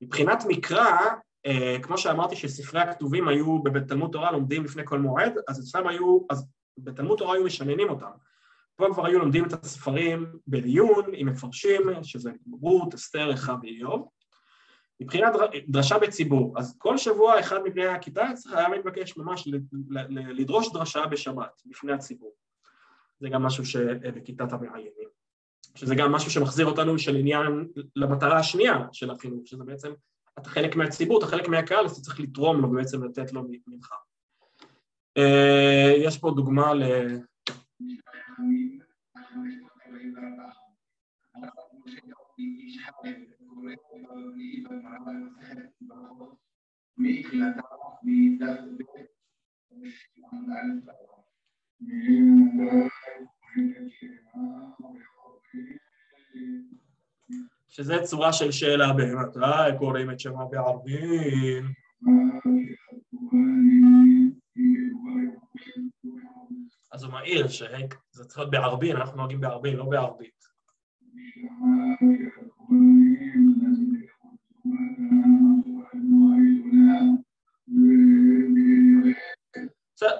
[0.01, 0.97] מבחינת מקרא,
[1.45, 5.87] אה, כמו שאמרתי שספרי הכתובים היו בבית תלמוד תורה לומדים לפני כל מועד, אז אצלם
[5.87, 6.47] היו, אז
[6.77, 8.11] בתלמוד תורה היו משננים אותם.
[8.75, 14.07] פה כבר היו לומדים את הספרים בעיון עם מפרשים, שזה רות, אסתר, איכה ואיוב.
[15.03, 15.33] מבחינת
[15.67, 19.47] דרשה בציבור, אז כל שבוע אחד מבני הכיתה היה מתבקש ממש
[20.11, 22.33] לדרוש דרשה בשבת בפני הציבור.
[23.19, 25.13] זה גם משהו שבכיתת המעיינים.
[25.75, 29.91] שזה גם משהו שמחזיר אותנו של עניין למטרה השנייה של החינוך, שזה בעצם
[30.39, 33.93] אתה חלק מהציבור, אתה חלק מהקהל, אז אתה צריך לתרום לו ובעצם לתת לו ממך.
[35.17, 36.83] אה, יש פה דוגמה ל...
[57.67, 59.77] שזה צורה של שאלה באמת, אה?
[59.77, 61.63] קוראים את שמה בערבים.
[66.91, 70.52] אז הוא מעיר שזה צריך להיות בערבין, אנחנו נוהגים בערבין, לא בערבית.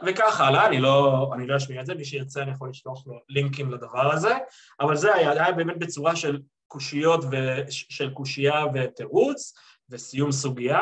[0.08, 3.20] וכך הלאה, אני לא, אני לא אשמיע את זה, מי שירצה אני יכול לשלוח לו
[3.30, 4.34] לינקים לדבר הזה,
[4.80, 7.26] אבל זה היה, היה באמת בצורה של קושיות
[7.70, 9.54] של קושייה ותירוץ
[9.90, 10.80] וסיום סוגיה.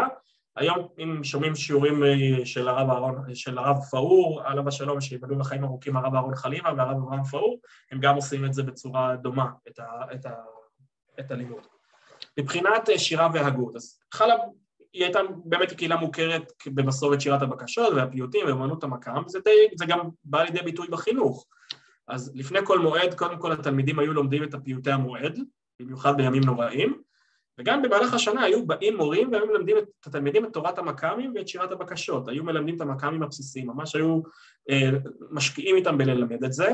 [0.55, 5.63] היום אם שומעים שיעורים אה, של הרב אהרון, של הרב פאור, עליו השלום, שיבלו לחיים
[5.63, 7.59] ארוכים הרב אהרון חלימה והרב אברהם פאור,
[7.91, 10.33] הם גם עושים את זה בצורה דומה, את, ה, את, ה,
[11.19, 11.67] את הלימוד.
[12.39, 14.39] מבחינת אה, שירה והגות, אז חלב
[14.93, 19.99] היא הייתה באמת קהילה מוכרת במסורת שירת הבקשות והפיוטים ואמנות המקם, זה, די, זה גם
[20.23, 21.45] בא לידי ביטוי בחינוך.
[22.07, 25.39] אז לפני כל מועד, קודם כל התלמידים היו לומדים את הפיוטי המועד,
[25.79, 27.01] במיוחד בימים נוראים,
[27.57, 31.71] וגם במהלך השנה היו באים מורים והיו מלמדים את התלמידים את תורת המכ"מים ואת שירת
[31.71, 34.21] הבקשות, היו מלמדים את המכ"מים הבסיסיים, ממש היו
[34.69, 34.89] אה,
[35.31, 36.71] משקיעים איתם בללמד את זה,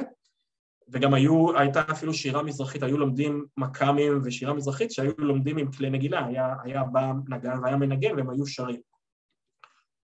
[0.89, 5.89] וגם היו, הייתה אפילו שירה מזרחית, היו לומדים מכ"מים ושירה מזרחית שהיו לומדים עם כלי
[5.89, 8.81] נגילה, היה, היה בא נגן והיה מנגן והם היו שרים.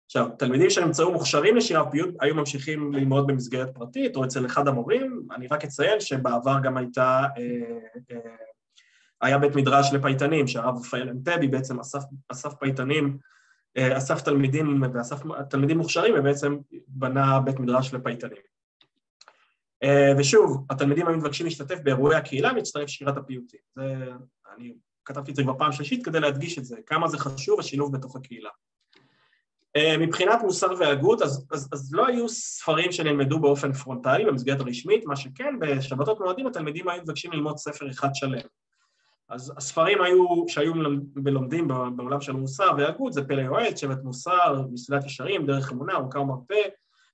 [0.07, 5.27] עכשיו, תלמידים שנמצאו מוכשרים לשירה ופיוט היו ממשיכים ללמוד במסגרת פרטית או אצל אחד המורים,
[5.35, 7.79] אני רק אציין שבעבר גם הייתה אה,
[8.11, 8.48] אה,
[9.23, 13.19] היה בית מדרש לפייטנים, שהרב רפאל אנטבי בעצם אסף, אסף פייטנים,
[13.77, 15.17] אה, אסף תלמידים ואסף
[15.51, 16.57] תלמידים מוכשרים ובעצם
[16.89, 18.43] בנה בית מדרש לפייטנים.
[19.83, 23.61] אה, ושוב, התלמידים היו מבקשים להשתתף באירועי הקהילה להצטרף שירת הפיוטים.
[23.75, 23.95] זה,
[24.57, 27.97] אני כתבתי את זה כבר פעם שלישית כדי להדגיש את זה, כמה זה חשוב השילוב
[27.97, 28.51] בתוך הקהילה.
[29.77, 35.07] אה, מבחינת מוסר והגות, אז, אז, אז לא היו ספרים שנלמדו באופן פרונטלי במסגרת הרשמית,
[35.07, 38.41] מה שכן, בשבתות מועדים התלמידים היו מבקשים ללמוד ספר אחד שלם.
[39.29, 40.73] אז הספרים היו, שהיו
[41.17, 46.19] מלומדים בעולם של מוסר והגות, זה פלא יועץ, שבט מוסר, מסילת ישרים, דרך אמונה, ארוכה
[46.19, 46.63] ומרפא,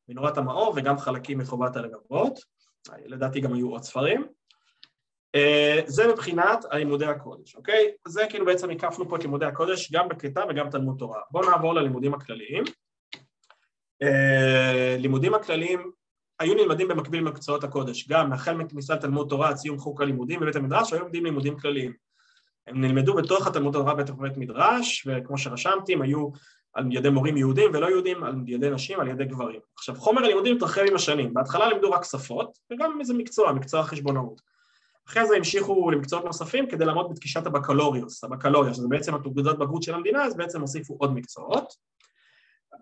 [0.09, 2.39] מנורת המאור וגם חלקים מחובת הלבבות,
[3.05, 4.27] לדעתי גם היו עוד ספרים.
[5.35, 7.93] אה, זה מבחינת לימודי הקודש, אוקיי?
[8.09, 11.21] זה כאילו בעצם הקפנו פה את לימודי הקודש גם בקליטה וגם תלמוד תורה.
[11.31, 12.65] בואו נעבור ללימודים הכלליים.
[14.03, 15.91] אה, לימודים הכלליים
[16.41, 20.93] היו נלמדים במקביל במקצועות הקודש, גם החל מכניסת תלמוד תורה עד חוק הלימודים בבית המדרש,
[20.93, 22.04] היו לומדים לימודים כלליים.
[22.67, 26.31] הם נלמדו בתוך התלמוד תורה בית בית מדרש, וכמו שרשמתי, הם היו
[26.75, 29.61] על ידי מורים יהודים ולא יהודים, על ידי נשים, על ידי גברים.
[29.77, 31.35] עכשיו, חומר הלימודים התרחב עם השנים.
[31.35, 34.41] בהתחלה לימדו רק שפות, וגם איזה מקצוע, מקצוע החשבונאות.
[35.09, 39.95] אחרי זה המשיכו למקצועות נוספים כדי לעמוד בתקישת הבקלוריוס, הבקלוריה, שזה בעצם התעודת בגרות של
[39.95, 41.73] המדינה, אז בעצם הוסיפו עוד מקצועות.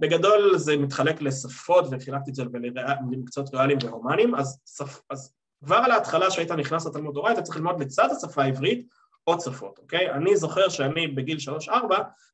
[0.01, 2.45] בגדול זה מתחלק לשפות, וחילקתי את זה
[3.11, 7.57] למקצועות ריאליים והומניים, אז, שפ, אז כבר על ההתחלה שהיית נכנס לתלמוד תורה, היית צריך
[7.57, 8.87] ללמוד לצד השפה העברית
[9.25, 10.11] עוד שפות, אוקיי?
[10.11, 11.73] אני זוכר שאני בגיל 3-4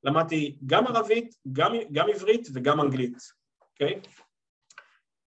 [0.04, 3.18] למדתי גם ערבית, גם, גם עברית וגם אנגלית,
[3.72, 4.00] אוקיי?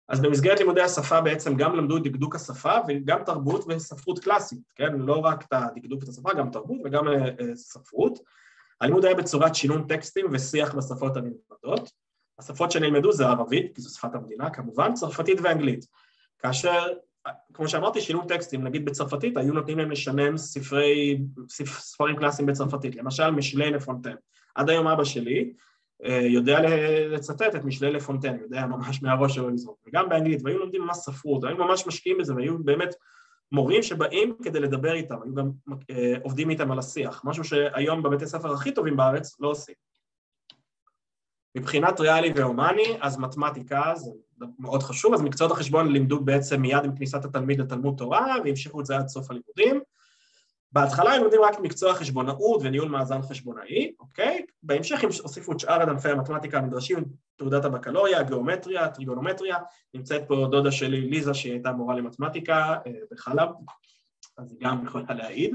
[0.08, 4.92] אז במסגרת לימודי השפה בעצם גם למדו את דקדוק השפה וגם תרבות וספרות קלאסית, כן?
[4.98, 8.18] לא רק את הדקדוק את השפה, גם תרבות וגם uh, ספרות.
[8.80, 11.90] הלימוד היה בצורת שינון טקסטים ושיח בשפות הנלמדות.
[12.38, 15.86] השפות שנלמדו זה ערבית, כי זו שפת המדינה כמובן, צרפתית ואנגלית.
[16.38, 16.86] כאשר,
[17.54, 21.18] כמו שאמרתי, שינון טקסטים, נגיד בצרפתית, היו נותנים להם לשנן ספרי,
[21.66, 24.14] ספרים קלאסיים בצרפתית, למשל משלי לפונטן.
[24.54, 25.52] עד היום אבא שלי
[26.04, 26.58] אה, יודע
[27.08, 31.44] לצטט את משלי לפונטן, יודע ממש מהראש שלו לזרוק, וגם באנגלית, והיו לומדים ממש ספרות,
[31.44, 32.94] היו ממש משקיעים בזה, והיו באמת
[33.52, 35.50] מורים שבאים כדי לדבר איתם, היו גם
[35.90, 39.74] אה, עובדים איתם על השיח, משהו שהיום בבתי ספר הכי טובים בארץ לא עושים.
[41.56, 44.10] מבחינת ריאלי והומני, אז מתמטיקה זה
[44.58, 48.86] מאוד חשוב, אז מקצועות החשבון לימדו בעצם מיד עם כניסת התלמיד לתלמוד תורה, והמשיכו את
[48.86, 49.80] זה עד סוף הלימודים.
[50.72, 54.42] בהתחלה הם לומדים רק מקצוע חשבונאות וניהול מאזן חשבונאי, אוקיי?
[54.62, 57.04] בהמשך הם הוסיפו את שאר ענפי המתמטיקה הנדרשים,
[57.36, 59.56] תעודת הבקלוריה, גיאומטריה, טריגונומטריה,
[59.94, 63.48] נמצאת פה דודה שלי ליזה שהיא הייתה מורה למתמטיקה אה, בחלב,
[64.38, 65.54] אז היא גם יכולה להעיד.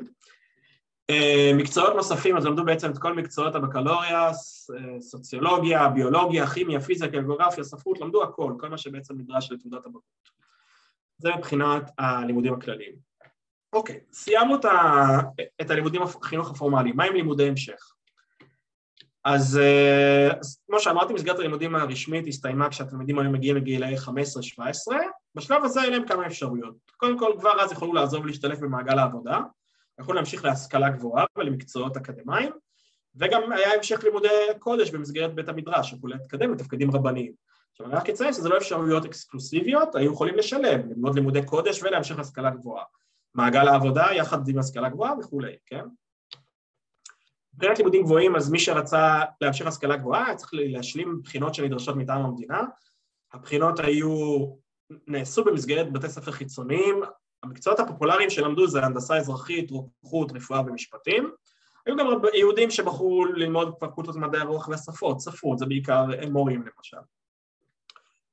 [1.12, 7.22] אה, מקצועות נוספים, אז למדו בעצם את כל מקצועות הבקלוריה, אה, סוציולוגיה, ביולוגיה, כימיה, פיזיקה,
[7.22, 10.04] גיאוגרפיה, ספרות, למדו הכל, כל מה שבעצם נדרש לתעודת הבגרות.
[11.18, 12.96] זה מבחינת הלימודים הכלליים.
[13.74, 15.20] אוקיי, סיימנו את, ה...
[15.62, 17.94] את הלימודים החינוך הפורמלי, מה עם לימודי המשך?
[19.24, 24.10] אז, אה, אז כמו שאמרתי, מסגרת הלימודים הרשמית הסתיימה כשהתלמידים היו מגיעים לגילאי 15-17,
[25.36, 26.76] בשלב הזה אין להם כמה אפשרויות.
[26.98, 29.40] קודם כל, כבר אז יכולו לעזוב ולהשתלב במעגל העבודה,
[30.02, 32.52] יכולו להמשיך להשכלה גבוהה ולמקצועות אקדמיים,
[33.16, 34.28] וגם היה המשך לימודי
[34.60, 37.34] קודש במסגרת בית המדרש, יכולו להתקדם לתפקידים רבניים.
[37.72, 42.18] עכשיו אני רק אציין שזה לא אפשרויות אקסקלוסיביות, היו יכולים לשלם, ללמוד לימודי קודש ולהמשיך
[42.18, 42.84] להשכלה גבוהה.
[43.36, 45.86] מעגל העבודה יחד עם השכלה גבוהה וכולי, כן?
[47.54, 52.26] מבחינת לימודים גבוהים, אז מי שרצה להמשיך השכלה גבוהה היה צריך להשלים בחינות שנדרשות מטעם
[52.26, 52.62] המדינה.
[53.34, 54.46] הבחינות היו,
[55.08, 57.02] נעשו במסגרת בתי ספר חיצוניים,
[57.44, 61.32] המקצועות הפופולריים שלמדו זה הנדסה אזרחית, רוקחות, רפואה ומשפטים.
[61.86, 66.98] היו גם יהודים שבחרו ללמוד פקולטות מדעי הרוח והשפות, ספרות, זה בעיקר מורים למשל.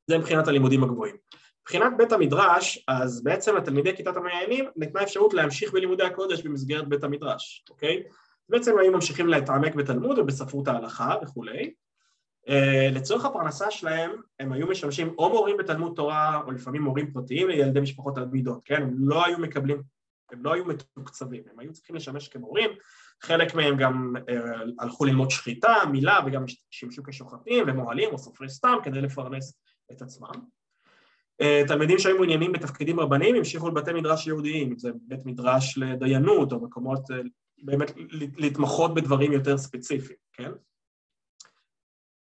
[0.06, 1.16] זה מבחינת הלימודים הגבוהים.
[1.62, 7.04] מבחינת בית המדרש, אז בעצם לתלמידי כיתת המעיינים ניתנה אפשרות להמשיך בלימודי הקודש במסגרת בית
[7.04, 8.02] המדרש, אוקיי?
[8.48, 11.74] בעצם היו ממשיכים להתעמק בתלמוד ובספרות ההלכה וכולי.
[12.48, 12.50] Uh,
[12.92, 17.80] לצורך הפרנסה שלהם, הם היו משמשים או מורים בתלמוד תורה, או לפעמים מורים פרטיים לילדי
[17.80, 18.82] משפחות תלמידות, כן?
[18.82, 19.82] הם לא היו מקבלים,
[20.32, 22.70] הם לא היו מתוקצבים, הם היו צריכים לשמש כמורים,
[23.22, 24.32] חלק מהם גם uh,
[24.78, 29.60] הלכו ללמוד שחיטה, מילה, וגם שימשו כשוחטים ומוהלים או סופרי סתם כדי לפרנס
[29.92, 30.40] את עצמם.
[31.40, 36.52] אה, תלמידים שהיו מעוניינים בתפקידים רבניים המשיכו לבתי מדרש יהודיים, אם זה בית מדרש לדיינות
[36.52, 37.16] או מקומות אה,
[37.62, 37.92] באמת
[38.36, 40.50] להתמחות בדברים יותר ספציפיים, כן?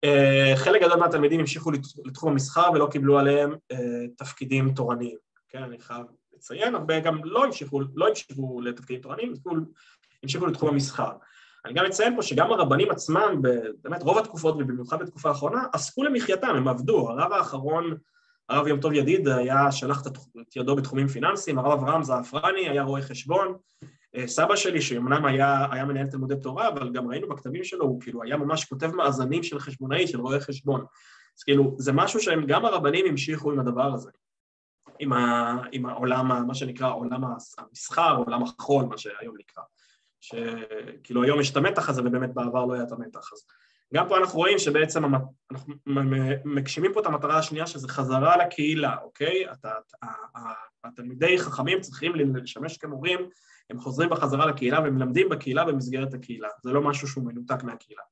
[0.05, 1.71] אה, חלק גדול מהתלמידים המשיכו
[2.05, 3.55] לתחום המסחר ולא קיבלו עליהם
[4.17, 5.17] תפקידים תורניים,
[5.49, 5.63] כן?
[5.63, 9.33] אני חייב לציין, הרבה גם לא המשיכו, לא המשיכו לתפקידים תורניים,
[10.23, 11.11] המשיכו לתחום המסחר.
[11.65, 13.43] אני גם אציין פה שגם הרבנים עצמם,
[13.83, 17.97] באמת רוב התקופות ובמיוחד בתקופה האחרונה, עסקו למחייתם, הם עבדו, הרב האחרון
[18.49, 23.03] הרב יום טוב ידיד היה שלח את ידו בתחומים פיננסיים, הרב אברהם זעפרני היה רואה
[23.03, 23.89] חשבון, אה,
[24.27, 28.23] סבא שלי שאומנם היה, היה מנהל תלמודי תורה, אבל גם ראינו בכתבים שלו, הוא כאילו
[28.23, 30.85] היה ממש כותב מאזנים של חשבונאי, של רואה חשבון.
[31.39, 34.11] אז כאילו, זה משהו שהם, גם הרבנים המשיכו עם הדבר הזה,
[34.99, 37.25] עם, ה, עם העולם, מה שנקרא עולם
[37.59, 39.62] המסחר, עולם החול, מה שהיום נקרא.
[40.21, 43.45] שכאילו היום יש את המתח הזה, ובאמת בעבר לא היה את המתח הזה.
[43.95, 45.74] גם פה אנחנו רואים שבעצם אנחנו
[46.45, 49.45] מגשימים פה את המטרה השנייה שזה חזרה לקהילה, אוקיי?
[50.85, 53.28] התלמידי חכמים צריכים לשמש כמורים,
[53.70, 58.03] הם חוזרים בחזרה לקהילה ומלמדים בקהילה במסגרת הקהילה, זה לא משהו שהוא מנותק מהקהילה.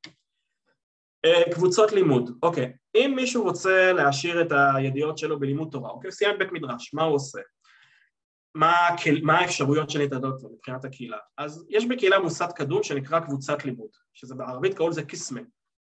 [1.24, 6.38] אה, קבוצות לימוד, אוקיי, אם מישהו רוצה להעשיר את הידיעות שלו בלימוד תורה, אוקיי, סיים
[6.38, 7.40] בית מדרש, מה הוא עושה?
[8.54, 8.72] מה,
[9.22, 11.18] מה האפשרויות שניתנות לו מבחינת הקהילה?
[11.38, 15.40] אז יש בקהילה מוסד קדום שנקרא קבוצת לימוד, שזה בערבית קראו לזה קיסמה.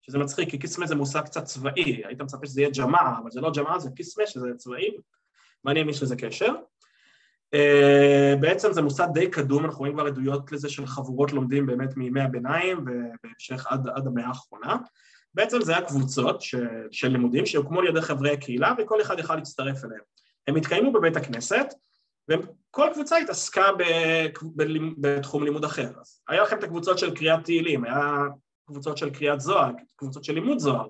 [0.06, 3.42] שזה מצחיק, כי קיסמה זה מושג קצת צבאי, היית מצפה שזה יהיה ג'מאעה, אבל זה
[3.42, 4.98] לא ג'מאעה, זה קיסמה, שזה צבאי,
[5.64, 6.54] מעניין יש לזה קשר.
[7.56, 11.98] Uh, בעצם זה מושג די קדום, אנחנו רואים כבר עדויות לזה של חבורות לומדים באמת
[11.98, 14.78] מימי הביניים ובהמשך עד, עד המאה האחרונה.
[15.34, 16.56] בעצם זה היה קבוצות ש,
[16.92, 20.02] של לימודים שהוקמו על ידי חברי הקהילה וכל אחד יכל להצטרף אליהם.
[20.48, 21.74] הם התקיימו בבית הכנסת
[22.30, 23.84] וכל קבוצה התעסקה ב,
[24.56, 24.64] ב,
[24.98, 25.90] בתחום לימוד אחר.
[26.02, 28.14] אז היה לכם את הקבוצות של קריאת תהילים, היה
[28.66, 30.88] קבוצות של קריאת זוהר, קבוצות של לימוד זוהר,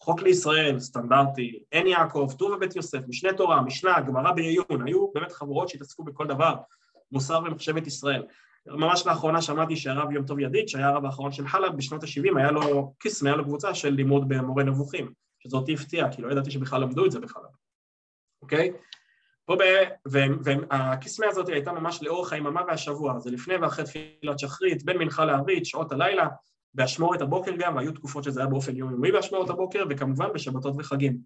[0.00, 5.32] חוק לישראל, סטנדרטי, עין יעקב, ט"ו ובית יוסף, משנה תורה, משנה, גמרא בעיון, היו באמת
[5.32, 6.54] חבורות שהתעסקו בכל דבר,
[7.12, 8.22] מוסר ומחשבת ישראל.
[8.66, 12.50] ממש לאחרונה שמעתי שהרב יום טוב ידיד, שהיה הרב האחרון של חלב בשנות ה-70, היה
[12.50, 16.50] לו קיסם, היה לו קבוצה של לימוד במורה נבוכים, שזו אותי הפתיעה, כי לא ידעתי
[16.50, 17.44] שבכלל למדו את זה בחלב,
[18.42, 18.72] אוקיי?
[19.46, 19.62] פה ב...
[20.44, 25.66] והקיסמה הזאת הייתה ממש לאורך היממה והשבוע, זה לפני ואחרי תפילת שחרית, בין מנחה לערבית,
[25.66, 26.28] שעות הלילה,
[26.74, 31.18] באשמורת הבוקר גם, והיו תקופות שזה היה באופן יומיומי באשמורת הבוקר, וכמובן בשבתות וחגים,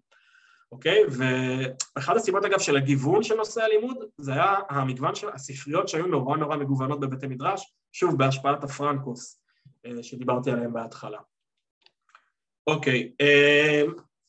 [0.71, 1.03] אוקיי?
[1.09, 6.37] ואחת הסיבות אגב של הגיוון של נושא הלימוד, זה היה המגוון של הספריות שהיו נורא
[6.37, 9.41] נורא מגוונות בבתי מדרש, שוב בהשפעת הפרנקוס
[9.85, 11.19] אה, שדיברתי עליהם בהתחלה.
[12.67, 13.81] אוקיי, אה,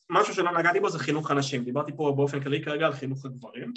[0.09, 3.73] משהו שלא נגעתי בו זה חינוך הנשים, דיברתי פה באופן כללי כרגע על חינוך הגברים.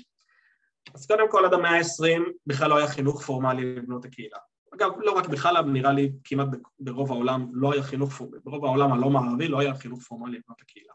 [0.95, 4.38] אז קודם כל עד המאה ה-20 בכלל לא היה חינוך פורמלי לבנות הקהילה.
[4.75, 6.49] אגב, לא רק בכלל, נראה לי כמעט
[6.81, 10.61] ברוב העולם לא היה חינוך פורמלי, ברוב העולם הלא מערבי לא היה חינוך פורמלי לבנות
[10.61, 10.93] הקהילה.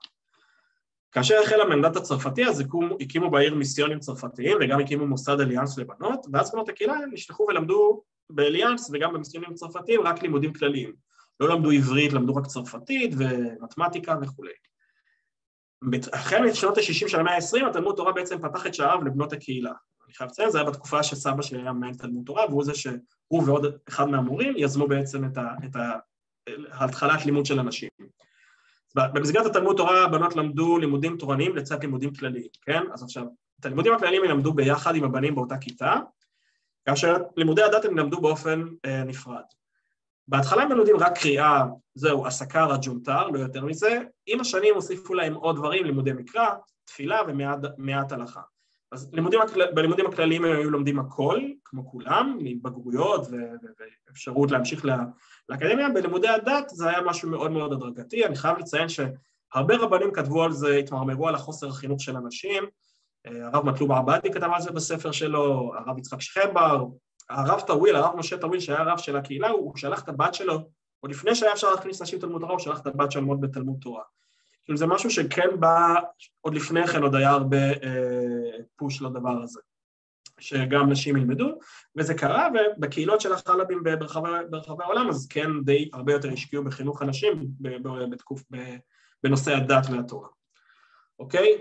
[1.11, 6.25] כאשר החל המנדט הצרפתי אז הקימו, הקימו בעיר מיסיונים צרפתיים וגם הקימו מוסד אליאנס לבנות
[6.33, 10.93] ואז בנות הקהילה נשלחו ולמדו באליאנס וגם במיסיונים צרפתיים רק לימודים כלליים.
[11.39, 14.51] לא למדו עברית, למדו רק צרפתית ומתמטיקה וכולי.
[16.13, 19.73] החל משנות ה-60 של המאה ה-20 התלמוד תורה בעצם פתח את שעריו לבנות הקהילה.
[20.09, 23.43] אני חייב לציין, זה היה בתקופה שסבא שלי היה מנהל תלמוד תורה, והוא זה שהוא
[23.45, 25.91] ועוד אחד מהמורים יזמו בעצם את, ה, את ה,
[26.71, 27.89] התחלת לימוד של אנשים.
[28.95, 32.83] במסגרת התלמוד תורה הבנות למדו לימודים תורניים לצד לימודים כלליים, כן?
[32.93, 33.25] אז עכשיו,
[33.59, 35.95] את הלימודים הכלליים הם למדו ביחד עם הבנים באותה כיתה,
[36.85, 39.43] כאשר לימודי הדת הם למדו באופן אה, נפרד.
[40.27, 41.63] בהתחלה הם לומדים רק קריאה,
[41.95, 43.99] זהו, הסקר הג'ונטר, לא יותר מזה.
[44.25, 46.47] עם השנים הוסיפו להם עוד דברים, לימודי מקרא,
[46.85, 48.41] תפילה ומעט הלכה.
[48.91, 49.39] אז לימודים,
[49.73, 53.27] בלימודים הכלליים הם היו לומדים הכל, כמו כולם, בגרויות
[54.07, 54.85] ואפשרות להמשיך
[55.49, 55.89] לאקדמיה.
[55.89, 58.25] בלימודי הדת זה היה משהו מאוד מאוד הדרגתי.
[58.25, 62.63] אני חייב לציין שהרבה רבנים כתבו על זה, התמרמרו על החוסר החינוך של אנשים.
[63.25, 66.85] הרב מטלוב עבאדי כתב על זה בספר שלו, הרב יצחק שחבר,
[67.29, 70.59] הרב טוויל, הרב משה טוויל, שהיה הרב של הקהילה, הוא שלח את הבת שלו,
[70.99, 73.77] עוד לפני שהיה אפשר להכניס נשים לתלמוד תורה, הוא שלח את הבת שלו ללמוד בתלמוד
[73.81, 74.03] תורה.
[74.69, 75.95] כאילו זה משהו שכן בא,
[76.41, 79.59] עוד לפני כן עוד היה הרבה אה, פוש לדבר הזה,
[80.39, 81.59] שגם נשים ילמדו,
[81.97, 83.83] וזה קרה, ובקהילות של החלבים
[84.49, 87.47] ברחבי, העולם, אז כן די הרבה יותר השקיעו בחינוך הנשים
[88.11, 88.43] בתקוף,
[89.23, 90.27] בנושא הדת והתורה.
[91.19, 91.57] אוקיי?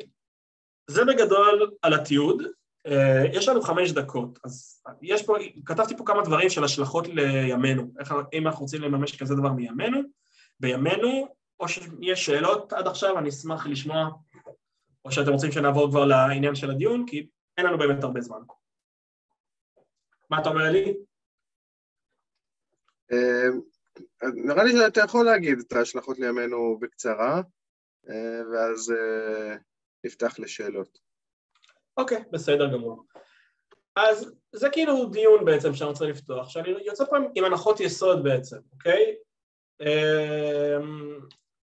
[0.91, 2.43] זה בגדול על התיעוד.
[2.87, 7.93] אה, יש לנו חמש דקות, אז יש פה, כתבתי פה כמה דברים של השלכות לימינו,
[7.99, 10.01] איך, אם אנחנו רוצים לממש כזה דבר מימינו,
[10.61, 14.09] בימינו, או שיש שאלות עד עכשיו, אני אשמח לשמוע,
[15.05, 17.29] או שאתם רוצים שנעבור כבר לעניין של הדיון, כי
[17.59, 18.41] אין לנו באמת הרבה זמן.
[20.31, 20.97] מה אתה אומר לי?
[23.13, 23.49] אה,
[24.35, 27.43] נראה לי שאתה יכול להגיד את ההשלכות לימינו בקצרה,
[28.09, 28.95] אה, ואז
[30.05, 30.99] נפתח לשאלות.
[31.97, 33.05] אוקיי, בסדר גמור.
[33.97, 38.57] אז זה כאילו דיון בעצם שאני רוצה לפתוח, שאני יוצא פה עם הנחות יסוד בעצם,
[38.73, 39.17] אוקיי?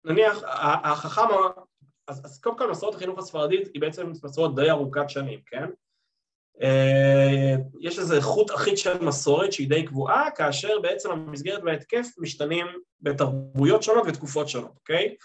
[0.06, 0.44] נניח,
[0.84, 1.22] החכם,
[2.08, 5.66] אז, אז קודם כל מסורת החינוך הספרדית היא בעצם מסורת די ארוכת שנים, כן?
[6.62, 12.68] אה, יש איזה חוט אחיד של מסורת שהיא די קבועה, כאשר בעצם המסגרת וההתקף משתנים
[13.02, 15.16] בתרבויות שונות ותקופות שונות, אוקיי?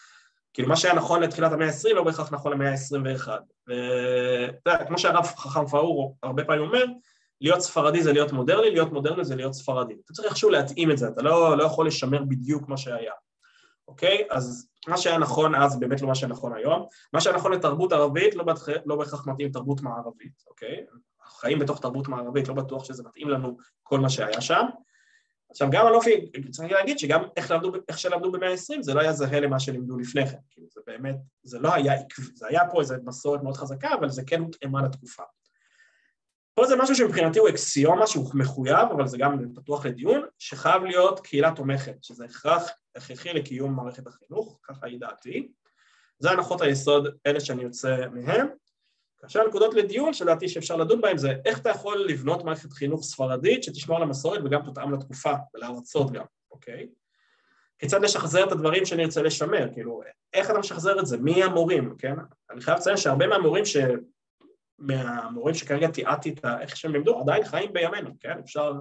[0.55, 3.29] כאילו מה שהיה נכון לתחילת המאה ה-20 לא בהכרח נכון למאה ה-21.
[3.68, 6.85] ואתה יודע, כמו שהרב חכם פאור הרבה פעמים אומר,
[7.41, 9.95] להיות ספרדי זה להיות מודרני, להיות מודרני זה להיות ספרדי.
[10.05, 13.12] אתה צריך איכשהו להתאים את זה, אתה לא, לא יכול לשמר בדיוק מה שהיה,
[13.89, 14.26] אוקיי?
[14.30, 16.86] אז מה שהיה נכון אז באמת לא מה שהיה נכון היום.
[17.12, 18.68] מה שהיה נכון לתרבות ערבית לא, בתח...
[18.86, 20.86] לא בהכרח מתאים לתרבות מערבית, אוקיי?
[21.28, 24.66] חיים בתוך תרבות מערבית, לא בטוח שזה מתאים לנו כל מה שהיה שם.
[25.51, 29.01] עכשיו גם על אופי, צריך להגיד שגם איך, למדו, איך שלמדו במאה ה-20 זה לא
[29.01, 32.62] היה זהה למה שלימדו לפני כן, כאילו זה באמת, זה לא היה עקבי, זה היה
[32.70, 35.22] פה איזו מסורת מאוד חזקה, אבל זה כן הותאמה לתקופה.
[36.55, 41.20] פה זה משהו שמבחינתי הוא אקסיומה שהוא מחויב, אבל זה גם פתוח לדיון, שחייב להיות
[41.20, 45.49] קהילה תומכת, שזה הכרח הכרחי לקיום מערכת החינוך, ככה היא דעתי.
[46.18, 48.46] זה הנחות היסוד, אלה שאני יוצא מהם.
[49.20, 53.64] כאשר הנקודות לדיון שלדעתי שאפשר לדון בהן זה איך אתה יכול לבנות מערכת חינוך ספרדית
[53.64, 56.88] שתשמור על המסורת וגם תותאם לתקופה ולארצות גם, אוקיי?
[57.78, 60.01] כיצד לשחזר את הדברים שאני ארצה לשמר, כאילו,
[60.32, 62.14] איך אתה משחזר את זה, מי המורים, כן?
[62.51, 63.76] אני חייב לציין שהרבה מהמורים ש...
[64.78, 68.38] מהמורים שכרגע תיעדתי את איך שהם לימדו, עדיין חיים בימינו, כן?
[68.38, 68.72] אפשר...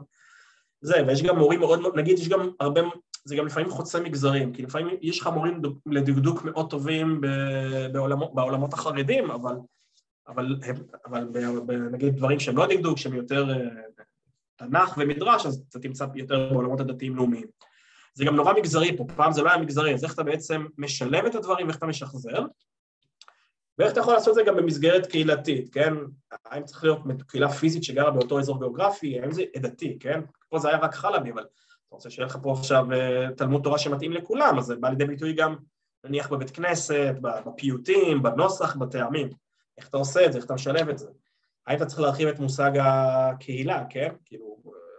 [0.82, 2.82] זה, ויש גם מורים מאוד, נגיד יש גם הרבה,
[3.28, 7.22] זה גם לפעמים חוצה מגזרים, כי לפעמים יש לך מורים לדקדוק מאוד טובים
[7.92, 9.56] בעולמות, בעולמות החרדים, אבל
[10.28, 10.56] אבל,
[11.06, 11.28] אבל
[11.92, 13.66] נגיד דברים שהם לא דקדוק, שהם יותר אה,
[14.56, 17.48] תנ"ך ומדרש, אז אתה תמצא יותר בעולמות הדתיים לאומיים.
[18.14, 21.26] זה גם נורא מגזרי פה, פעם זה לא היה מגזרי, אז איך אתה בעצם משלב
[21.26, 22.46] את הדברים ואיך אתה משחזר,
[23.78, 25.94] ואיך אתה יכול לעשות את זה גם במסגרת קהילתית, כן?
[26.46, 30.22] האם צריך להיות קהילה פיזית שגרה באותו אזור גיאוגרפי, האם זה עדתי, כן?
[30.50, 31.46] פה זה היה רק חלבי, אבל
[31.88, 35.06] אתה רוצה שיהיה לך פה עכשיו אה, תלמוד תורה שמתאים לכולם, אז זה בא לידי
[35.06, 35.56] ביטוי גם
[36.04, 39.30] נניח בבית כנסת, בפיוטים, בנוסח, בטעמים.
[39.78, 41.08] איך אתה עושה את זה, איך אתה משלב את זה.
[41.76, 44.14] אתה צריך להרחיב את מושג הקהילה, כן?
[44.26, 44.58] כאילו,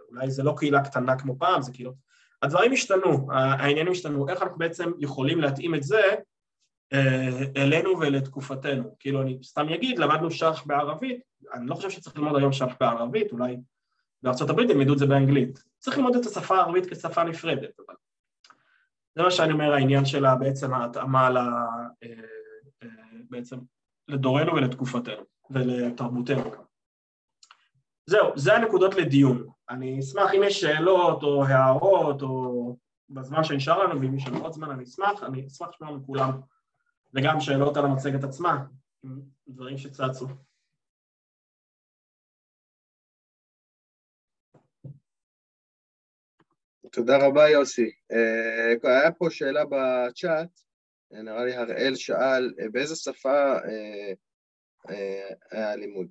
[0.09, 1.93] אולי זה לא קהילה קטנה כמו פעם, זה כאילו...
[2.41, 6.01] הדברים השתנו, העניינים השתנו, איך אנחנו בעצם יכולים להתאים את זה
[6.93, 8.95] אה, אלינו ולתקופתנו.
[8.99, 11.21] כאילו, אני סתם אגיד, למדנו שרח בערבית,
[11.53, 13.57] אני לא חושב שצריך ללמוד היום שרח בערבית, אולי
[14.23, 15.63] בארצות הברית ילמדו את זה באנגלית.
[15.79, 17.95] צריך ללמוד את השפה הערבית כשפה נפרדת, אבל
[19.15, 21.37] זה מה שאני אומר, העניין שלה בעצם ההתאמה ל...
[21.37, 22.09] אה,
[22.83, 22.87] אה,
[23.29, 23.57] בעצם
[24.07, 26.51] לדורנו ולתקופתנו ולתרבותנו.
[28.05, 29.47] זהו, זה הנקודות לדיון.
[29.69, 32.75] אני אשמח אם יש שאלות או הערות או
[33.09, 36.41] בזמן שנשאר לנו, ואם יש לנו עוד זמן אני אשמח, אני אשמח לשמוע מכולם,
[37.13, 38.65] וגם שאלות על המצגת עצמה,
[39.47, 40.27] דברים שצצו.
[46.91, 47.91] תודה רבה יוסי.
[48.11, 50.59] אה, היה פה שאלה בצ'אט,
[51.11, 54.13] נראה לי הראל שאל, אה, באיזה שפה אה,
[55.51, 56.07] היה הלימוד?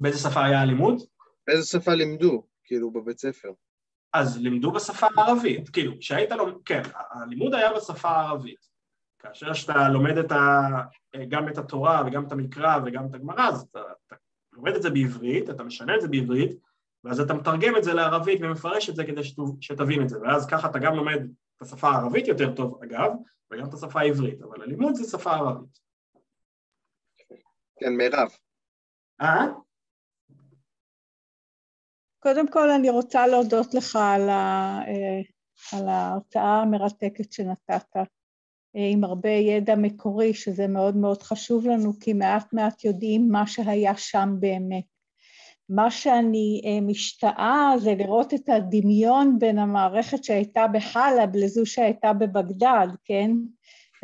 [0.00, 1.02] באיזה שפה היה הלימוד?
[1.46, 3.52] באיזה שפה לימדו, כאילו, בבית ספר?
[4.12, 8.72] אז לימדו בשפה הערבית, כאילו, כשהיית לומד, כן, הלימוד היה בשפה הערבית.
[9.18, 10.68] כאשר שאתה לומד את ה,
[11.28, 14.16] גם את התורה וגם את המקרא וגם את הגמרא, אז אתה, אתה
[14.52, 16.50] לומד את זה בעברית, אתה משנה את זה בעברית,
[17.04, 19.20] ואז אתה מתרגם את זה לערבית ומפרש את זה כדי
[19.60, 21.18] שתבין את זה, ואז ככה אתה גם לומד
[21.56, 23.10] את השפה הערבית יותר טוב, אגב,
[23.50, 25.78] וגם את השפה העברית, אבל הלימוד זה שפה ערבית.
[27.80, 28.28] כן, מירב.
[29.20, 29.46] אה?
[32.18, 35.20] קודם כל אני רוצה להודות לך על, ה, אה,
[35.72, 38.02] על ההרצאה המרתקת שנתת, אה,
[38.92, 43.96] עם הרבה ידע מקורי, שזה מאוד מאוד חשוב לנו, כי מעט מעט יודעים מה שהיה
[43.96, 44.91] שם באמת.
[45.68, 52.88] מה שאני אה, משתאה זה לראות את הדמיון בין המערכת שהייתה בחלב לזו שהייתה בבגדד,
[53.04, 53.30] כן?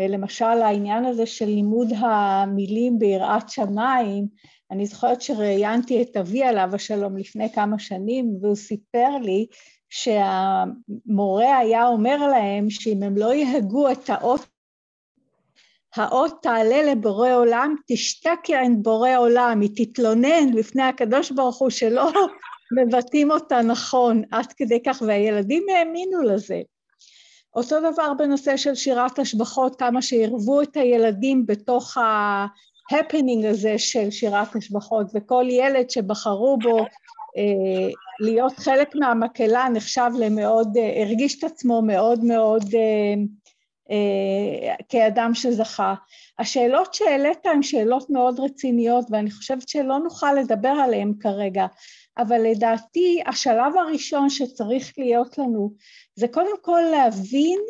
[0.00, 4.26] למשל העניין הזה של לימוד המילים ביראת שמיים,
[4.70, 9.46] אני זוכרת שראיינתי את אבי עליו השלום לפני כמה שנים, והוא סיפר לי
[9.88, 14.46] שהמורה היה אומר להם שאם הם לא יהגו את האות
[15.98, 22.12] האות תעלה לבורא עולם, תשתקי עין בורא עולם, היא תתלונן לפני הקדוש ברוך הוא שלא
[22.76, 26.60] מבטאים אותה נכון, עד כדי כך, והילדים האמינו לזה.
[27.54, 31.96] אותו דבר בנושא של שירת השבחות, כמה שעירבו את הילדים בתוך
[32.90, 36.78] ההפנינג הזה של שירת השבחות, וכל ילד שבחרו בו
[37.36, 37.90] אה,
[38.20, 43.22] להיות חלק מהמקהלה נחשב למאוד, אה, הרגיש את עצמו מאוד מאוד אה,
[44.88, 45.94] כאדם שזכה.
[46.38, 51.66] השאלות שהעלית הן שאלות מאוד רציניות ואני חושבת שלא נוכל לדבר עליהן כרגע,
[52.18, 55.72] אבל לדעתי השלב הראשון שצריך להיות לנו
[56.14, 57.60] זה קודם כל להבין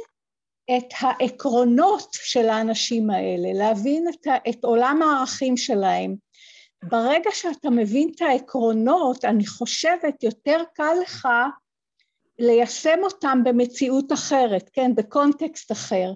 [0.77, 6.15] את העקרונות של האנשים האלה, להבין את, את עולם הערכים שלהם.
[6.85, 11.29] ברגע שאתה מבין את העקרונות, אני חושבת יותר קל לך
[12.39, 16.13] ליישם אותם במציאות אחרת, כן, בקונטקסט אחר,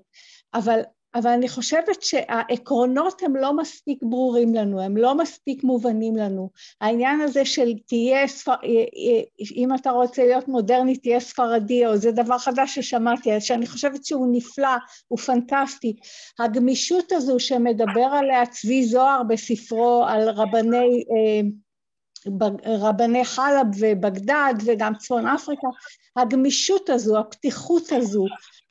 [0.54, 0.80] אבל,
[1.14, 6.50] אבל אני חושבת שהעקרונות הם לא מספיק ברורים לנו, הם לא מספיק מובנים לנו.
[6.80, 8.54] העניין הזה של תהיה, ספר...
[9.56, 14.28] אם אתה רוצה להיות מודרני, תהיה ספרדי, או זה דבר חדש ששמעתי, שאני חושבת שהוא
[14.32, 14.76] נפלא,
[15.08, 15.96] הוא פנטסטי.
[16.38, 21.04] הגמישות הזו שמדבר עליה צבי זוהר בספרו על רבני...
[22.26, 25.68] אה, רבני חלב ובגדד וגם צפון אפריקה,
[26.16, 28.24] הגמישות הזו, הפתיחות הזו,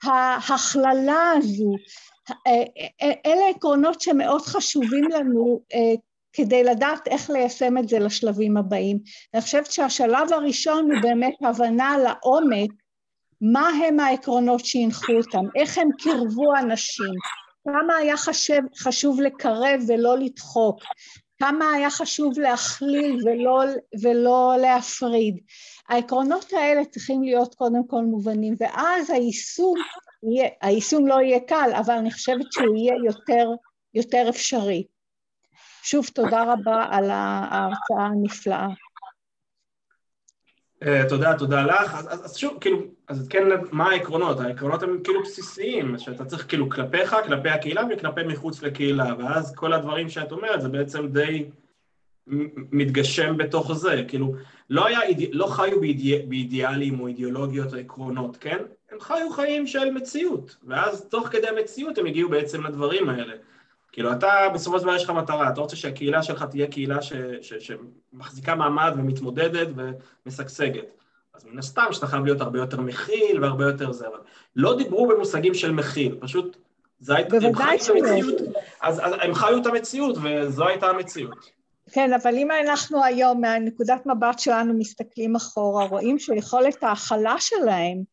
[0.03, 1.71] ההכללה הזו,
[3.25, 5.59] אלה עקרונות שמאוד חשובים לנו
[6.33, 8.99] כדי לדעת איך ליישם את זה לשלבים הבאים.
[9.33, 12.71] אני חושבת שהשלב הראשון הוא באמת הבנה לעומק
[13.41, 17.13] מה הם העקרונות שהנחו אותם, איך הם קירבו אנשים,
[17.63, 20.79] כמה היה חשב, חשוב לקרב ולא לדחוק,
[21.41, 23.63] כמה היה חשוב להכליל ולא,
[24.01, 25.37] ולא להפריד.
[25.89, 29.75] העקרונות האלה צריכים להיות קודם כל מובנים, ואז היישום,
[30.23, 33.49] יהיה, היישום לא יהיה קל, אבל אני חושבת שהוא יהיה יותר,
[33.93, 34.83] יותר אפשרי.
[35.83, 38.67] שוב, תודה רבה על ההרצאה הנפלאה.
[40.83, 41.95] Uh, תודה, תודה לך.
[41.95, 44.39] אז, אז, אז שוב, כאילו, אז כן, מה העקרונות?
[44.39, 49.73] העקרונות הם כאילו בסיסיים, שאתה צריך כאילו כלפיך, כלפי הקהילה וכלפי מחוץ לקהילה, ואז כל
[49.73, 51.45] הדברים שאת אומרת זה בעצם די
[52.71, 54.35] מתגשם בתוך זה, כאילו,
[54.69, 54.99] לא, היה,
[55.31, 58.57] לא חיו באידיא, באידיאלים או אידיאולוגיות או עקרונות, כן?
[58.91, 63.33] הם חיו חיים של מציאות, ואז תוך כדי המציאות הם הגיעו בעצם לדברים האלה.
[63.91, 67.13] כאילו, אתה, בסופו של דבר יש לך מטרה, אתה רוצה שהקהילה שלך תהיה קהילה ש,
[67.41, 69.67] ש, שמחזיקה מעמד ומתמודדת
[70.25, 70.85] ומשגשגת.
[71.33, 74.17] אז מן הסתם שאתה חייב להיות הרבה יותר מכיל והרבה יותר זה, אבל
[74.55, 76.57] לא דיברו במושגים של מכיל, פשוט
[76.99, 78.41] זה הייתה, הם חיו את המציאות,
[78.81, 81.51] אז, אז הם חיו את המציאות וזו הייתה המציאות.
[81.91, 88.03] כן, אבל אם אנחנו היום מהנקודת מבט שלנו מסתכלים אחורה, רואים שיכולת ההכלה שלהם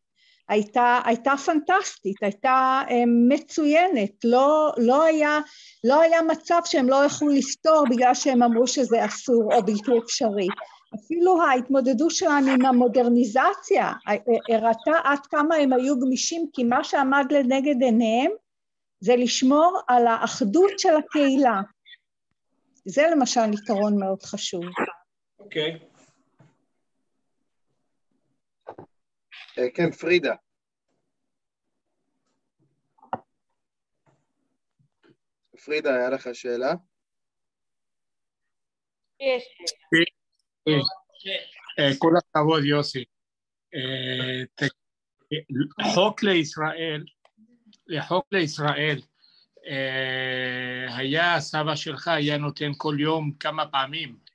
[0.49, 2.91] הייתה, הייתה פנטסטית, הייתה um,
[3.27, 5.39] מצוינת, לא, לא, היה,
[5.83, 10.47] לא היה מצב שהם לא יכלו לפתור בגלל שהם אמרו שזה אסור או בלתי אפשרי.
[10.95, 13.93] אפילו ההתמודדות שלנו עם המודרניזציה
[14.49, 18.31] הראתה עד כמה הם היו גמישים, כי מה שעמד לנגד עיניהם
[18.99, 21.61] זה לשמור על האחדות של הקהילה.
[22.85, 24.63] זה למשל יתרון מאוד חשוב.
[25.39, 25.75] אוקיי.
[25.75, 25.88] Okay.
[29.75, 30.33] כן, פרידה.
[35.65, 36.73] פרידה, היה לך שאלה?
[39.19, 39.43] יש.
[41.79, 43.03] אה, כל הכבוד, יוסי.
[43.75, 44.65] אה,
[45.93, 47.05] חוק לישראל,
[47.87, 49.01] לחוק לישראל,
[50.97, 54.28] היה סבא שלך היה נותן כל יום כמה פעמים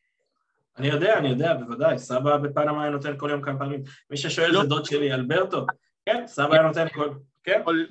[0.78, 3.82] אני יודע, אני יודע, בוודאי, סבא בפנמה היה נותן כל יום כמה פעמים.
[4.10, 4.62] מי ששואל לא.
[4.62, 5.66] זה דוד שלי, אלברטו.
[6.06, 7.10] כן, סבא היה נותן כל...
[7.44, 7.60] כן?
[7.64, 7.84] כל,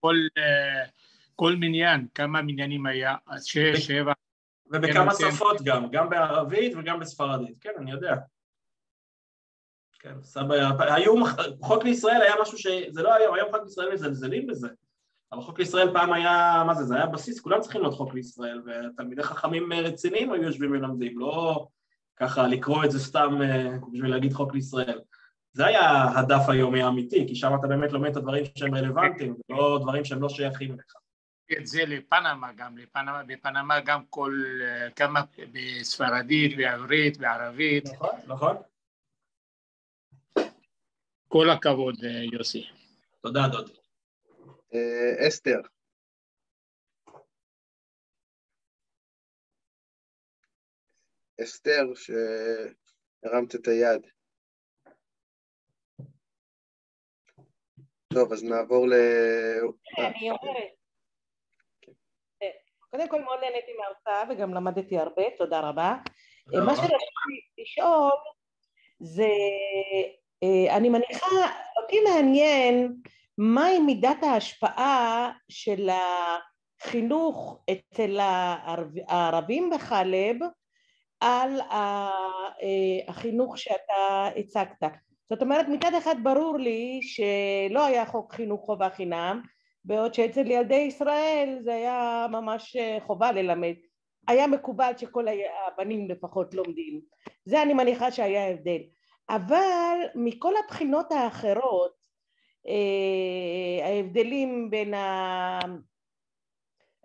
[0.00, 0.90] כל, uh,
[1.34, 3.16] כל מניין, כמה מניינים היה?
[3.42, 4.12] שש, שבע...
[4.70, 5.64] ובכמה כן, שפות כן.
[5.64, 7.56] גם, גם בערבית וגם בספרדית.
[7.60, 8.14] כן, אני יודע.
[9.98, 10.70] כן, סבא היה...
[10.94, 11.14] היו...
[11.60, 12.66] חוק לישראל היה משהו ש...
[12.90, 14.68] זה לא היום, היום חוק לישראל מזלזלים בזה.
[15.32, 18.62] אבל חוק לישראל פעם היה, מה זה, זה היה בסיס, כולם צריכים להיות חוק לישראל,
[18.66, 21.66] ותלמידי חכמים רציניים היו יושבים ולומדים, לא...
[22.16, 25.00] ככה לקרוא את זה סתם אה, בשביל להגיד חוק לישראל.
[25.52, 29.78] זה היה הדף היומי האמיתי, כי שם אתה באמת לומד את הדברים שהם רלוונטיים, ולא
[29.82, 30.94] דברים שהם לא שייכים אליך.
[31.58, 35.20] את זה לפנמה גם, לפנמה, בפנמה גם כל, אה, כמה
[35.52, 37.84] בספרדית, בעברית, בערבית.
[37.94, 38.56] נכון, נכון.
[41.28, 42.66] כל הכבוד, אה, יוסי.
[43.22, 43.72] תודה, דודי.
[45.28, 45.60] אסתר.
[51.42, 54.06] אסתר שהרמת את היד.
[58.14, 58.92] טוב, אז נעבור ל...
[59.98, 60.74] אני אומרת.
[62.90, 65.94] קודם כל מאוד נהניתי מההרצאה וגם למדתי הרבה, תודה רבה.
[66.46, 68.12] מה שרציתי לשאול
[69.00, 69.28] זה,
[70.42, 71.26] אה, אני מניחה,
[71.82, 72.96] אותי מעניין
[73.38, 75.88] מהי מידת ההשפעה של
[76.80, 78.18] החינוך אצל
[79.08, 80.36] הערבים בחלב
[81.24, 82.10] על אה,
[83.08, 84.84] החינוך שאתה הצגת.
[85.28, 89.42] זאת אומרת מצד אחד ברור לי שלא היה חוק חינוך חובה חינם
[89.84, 93.74] בעוד שאצל ילדי ישראל זה היה ממש אה, חובה ללמד.
[94.28, 95.24] היה מקובל שכל
[95.66, 97.00] הבנים לפחות לומדים.
[97.44, 98.80] זה אני מניחה שהיה הבדל
[99.28, 101.92] אבל מכל הבחינות האחרות
[102.68, 104.94] אה, ההבדלים בין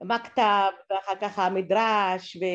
[0.01, 2.45] המכתב ואחר כך המדרש ו...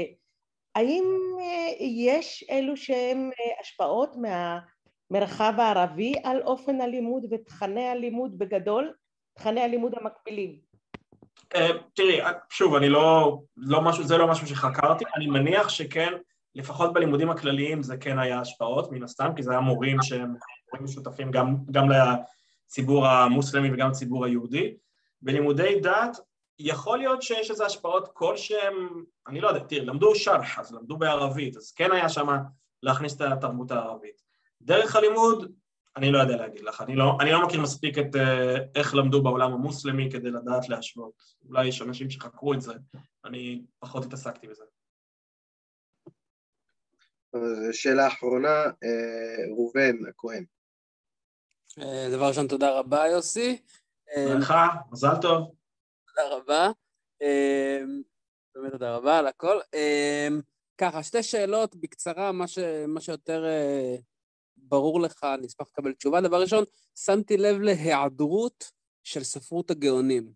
[0.75, 1.05] האם
[1.41, 8.93] אה, יש אלו שהם אה, השפעות מהמרחב הערבי על אופן הלימוד ותכני הלימוד בגדול,
[9.35, 10.59] תכני הלימוד המקבילים?
[11.55, 12.20] אה, תראי,
[12.51, 16.12] שוב, אני לא, לא משהו, זה לא משהו שחקרתי, אני מניח שכן,
[16.55, 20.35] לפחות בלימודים הכלליים זה כן היה השפעות, מן הסתם, כי זה היה מורים שהם
[20.72, 24.75] מורים משותפים גם, גם לציבור המוסלמי וגם לציבור היהודי.
[25.22, 26.16] בלימודי דת,
[26.59, 31.57] יכול להיות שיש איזה השפעות כלשהם, אני לא יודע, תראי, למדו שרח, אז למדו בערבית,
[31.57, 32.27] אז כן היה שם
[32.83, 34.23] להכניס את התרבות הערבית.
[34.63, 35.53] דרך הלימוד,
[35.97, 38.19] אני לא יודע להגיד לך, אני לא, אני לא מכיר מספיק את uh,
[38.75, 41.23] איך למדו בעולם המוסלמי כדי לדעת להשוות.
[41.49, 42.73] אולי יש אנשים שחקרו את זה,
[43.25, 44.65] אני פחות התעסקתי בזה.
[47.73, 50.45] שאלה אחרונה, אה, ראובן הכהן.
[51.79, 53.63] אה, דבר ראשון, תודה רבה, יוסי.
[54.17, 55.55] ברכה, מזל טוב.
[56.15, 56.71] תודה רבה.
[57.23, 58.03] אמ,
[58.55, 59.61] באמת תודה רבה על הכל.
[59.75, 60.41] אמ,
[60.79, 62.59] ככה, שתי שאלות בקצרה, מה, ש,
[62.89, 63.97] מה שיותר אה,
[64.57, 66.21] ברור לך, אני אשמח לקבל תשובה.
[66.21, 68.71] דבר ראשון, שמתי לב להיעדרות
[69.03, 70.33] של ספרות הגאונים.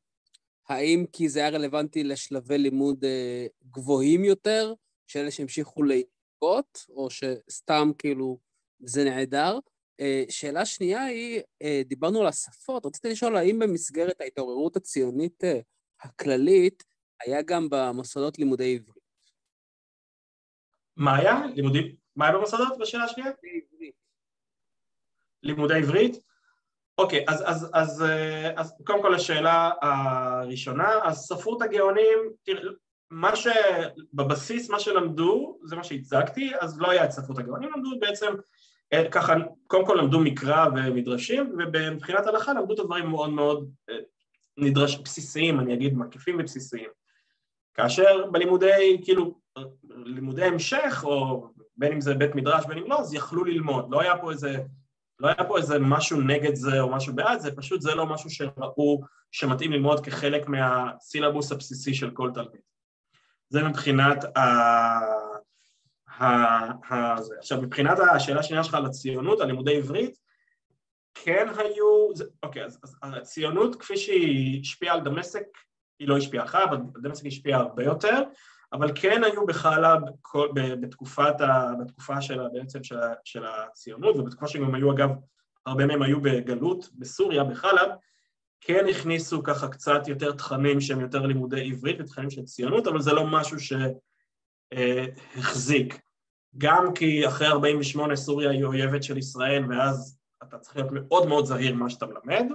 [0.68, 4.74] האם כי זה היה רלוונטי לשלבי לימוד אה, גבוהים יותר,
[5.07, 8.39] שאלה שהמשיכו להתקות, או שסתם כאילו
[8.81, 9.59] זה נעדר?
[10.01, 15.61] אה, שאלה שנייה היא, אה, דיברנו על השפות, רציתי לשאול האם במסגרת ההתעוררות הציונית אה,
[16.03, 16.84] הכללית
[17.20, 18.99] היה גם במוסדות לימודי עברית?
[20.96, 21.40] מה היה?
[21.55, 21.96] לימודים?
[22.16, 23.30] מה היה במוסדות בשאלה השנייה?
[25.42, 26.16] לימודי עברית?
[26.99, 32.70] אוקיי, אז, אז, אז, אה, אז קודם כל השאלה הראשונה, אז ספרות הגאונים, תראה,
[33.11, 38.34] מה שבבסיס מה שלמדו, זה מה שהצגתי, אז לא היה את ספרות הגאונים, למדו בעצם
[39.11, 39.34] ככה,
[39.66, 43.95] קודם כל למדו מקרא ומדרשים, ומבחינת הלכה למדו את הדברים מאוד מאוד אה,
[44.59, 46.89] נדרש, בסיסיים, אני אגיד מקיפים ובסיסיים.
[47.74, 49.39] כאשר בלימודי, כאילו,
[49.89, 54.01] לימודי המשך, או בין אם זה בית מדרש בין אם לא, אז יכלו ללמוד, לא
[54.01, 54.57] היה פה איזה,
[55.20, 58.30] לא היה פה איזה משהו נגד זה או משהו בעד זה, פשוט זה לא משהו
[58.30, 59.01] שראו
[59.32, 62.61] שמתאים ללמוד כחלק מהסילבוס הבסיסי של כל תלמיד.
[63.49, 64.41] זה מבחינת ה...
[67.39, 70.19] עכשיו מבחינת השאלה השנייה שלך על הציונות, על לימודי עברית,
[71.14, 72.25] כן היו, זה...
[72.43, 75.45] אוקיי, אז, אז הציונות כפי שהיא השפיעה על דמשק,
[75.99, 78.23] היא לא השפיעה אחר, אבל דמשק השפיעה הרבה יותר,
[78.73, 79.99] אבל כן היו בחלב
[80.81, 85.11] בתקופת ה, בתקופה של, בעצם של, של הציונות, ובתקופה שגם היו אגב,
[85.66, 87.91] הרבה מהם היו בגלות בסוריה, בחלב,
[88.61, 93.12] כן הכניסו ככה קצת יותר תכנים שהם יותר לימודי עברית ותכנים של ציונות, אבל זה
[93.12, 93.57] לא משהו
[94.71, 96.01] שהחזיק.
[96.59, 101.44] גם כי אחרי 48' סוריה היא אויבת של ישראל, ואז אתה צריך להיות מאוד מאוד
[101.44, 102.46] זהיר מה שאתה מלמד,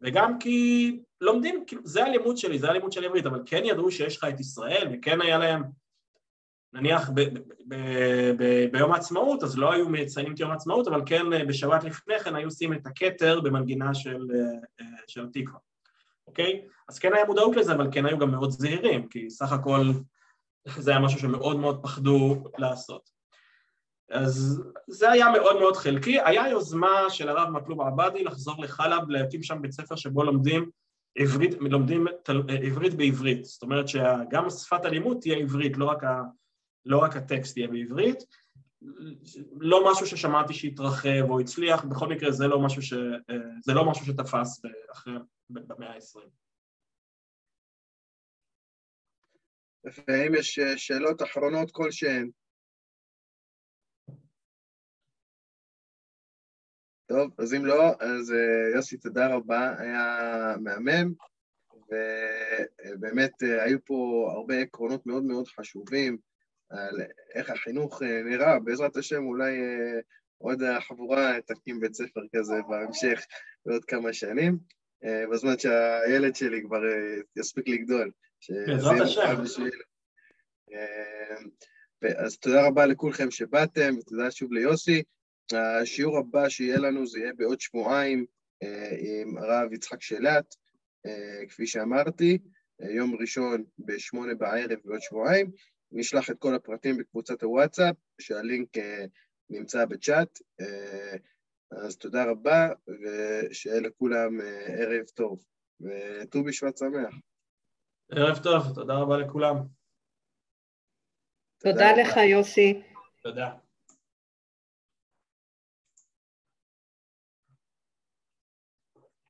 [0.00, 4.16] וגם כי לומדים, כאילו, זה הלימוד שלי, זה הלימוד של עברית, אבל כן ידעו שיש
[4.16, 5.62] לך את ישראל, וכן היה להם,
[6.72, 7.38] נניח ב- ב-
[7.68, 11.84] ב- ב- ביום העצמאות, אז לא היו מציינים את יום העצמאות, אבל כן אה, בשבת
[11.84, 14.40] לפני כן היו עושים את הכתר במנגינה של, אה,
[14.80, 15.58] אה, של התקווה,
[16.26, 16.62] אוקיי?
[16.88, 19.82] אז כן היה מודעות לזה, אבל כן היו גם מאוד זהירים, כי סך הכל
[20.78, 23.10] זה היה משהו שמאוד מאוד פחדו לעשות.
[24.10, 29.42] אז זה היה מאוד מאוד חלקי, היה יוזמה של הרב מקלוב עבדי לחזור לחלב, להקים
[29.42, 30.70] שם בית ספר שבו לומדים
[31.18, 32.06] עברית, לומדים
[32.62, 36.22] עברית בעברית, זאת אומרת שגם שפת הלימוד תהיה עברית, לא רק, ה,
[36.86, 38.18] לא רק הטקסט יהיה בעברית,
[39.60, 42.94] לא משהו ששמעתי שהתרחב או הצליח, בכל מקרה זה לא משהו, ש,
[43.64, 44.62] זה לא משהו שתפס
[44.92, 45.14] אחרי,
[45.50, 46.47] במאה העשרים.
[50.08, 52.30] ואם יש שאלות אחרונות כלשהן?
[57.08, 61.12] טוב, אז אם לא, אז אה, יוסי, תודה רבה, היה מהמם,
[61.88, 66.18] ובאמת אה, היו פה הרבה עקרונות מאוד מאוד חשובים
[66.70, 67.00] על
[67.34, 69.56] איך החינוך אה, נראה, בעזרת השם אולי
[70.38, 73.20] עוד החבורה תקים בית ספר כזה בהמשך
[73.66, 74.58] בעוד כמה שנים,
[75.32, 76.80] בזמן שהילד שלי כבר
[77.36, 78.10] יספיק לגדול.
[78.66, 79.42] בעזרת השם.
[82.18, 85.02] אז תודה רבה לכולכם שבאתם, ותודה שוב ליוסי.
[85.52, 88.26] השיעור הבא שיהיה לנו זה יהיה בעוד שבועיים
[88.62, 90.54] אה, עם הרב יצחק שלט,
[91.06, 92.38] אה, כפי שאמרתי,
[92.82, 95.50] אה, יום ראשון בשמונה בערב בעוד שבועיים.
[95.92, 98.68] נשלח את כל הפרטים בקבוצת הוואטסאפ, שהלינק
[99.50, 100.38] נמצא בצ'אט.
[101.70, 102.68] אז תודה רבה,
[103.02, 105.44] ושיהיה לכולם ערב טוב,
[105.80, 107.14] וט"ו בשבט שמח.
[108.10, 109.56] ערב טוב, תודה רבה לכולם.
[111.58, 112.82] תודה, תודה לך, יוסי.
[113.22, 113.67] תודה.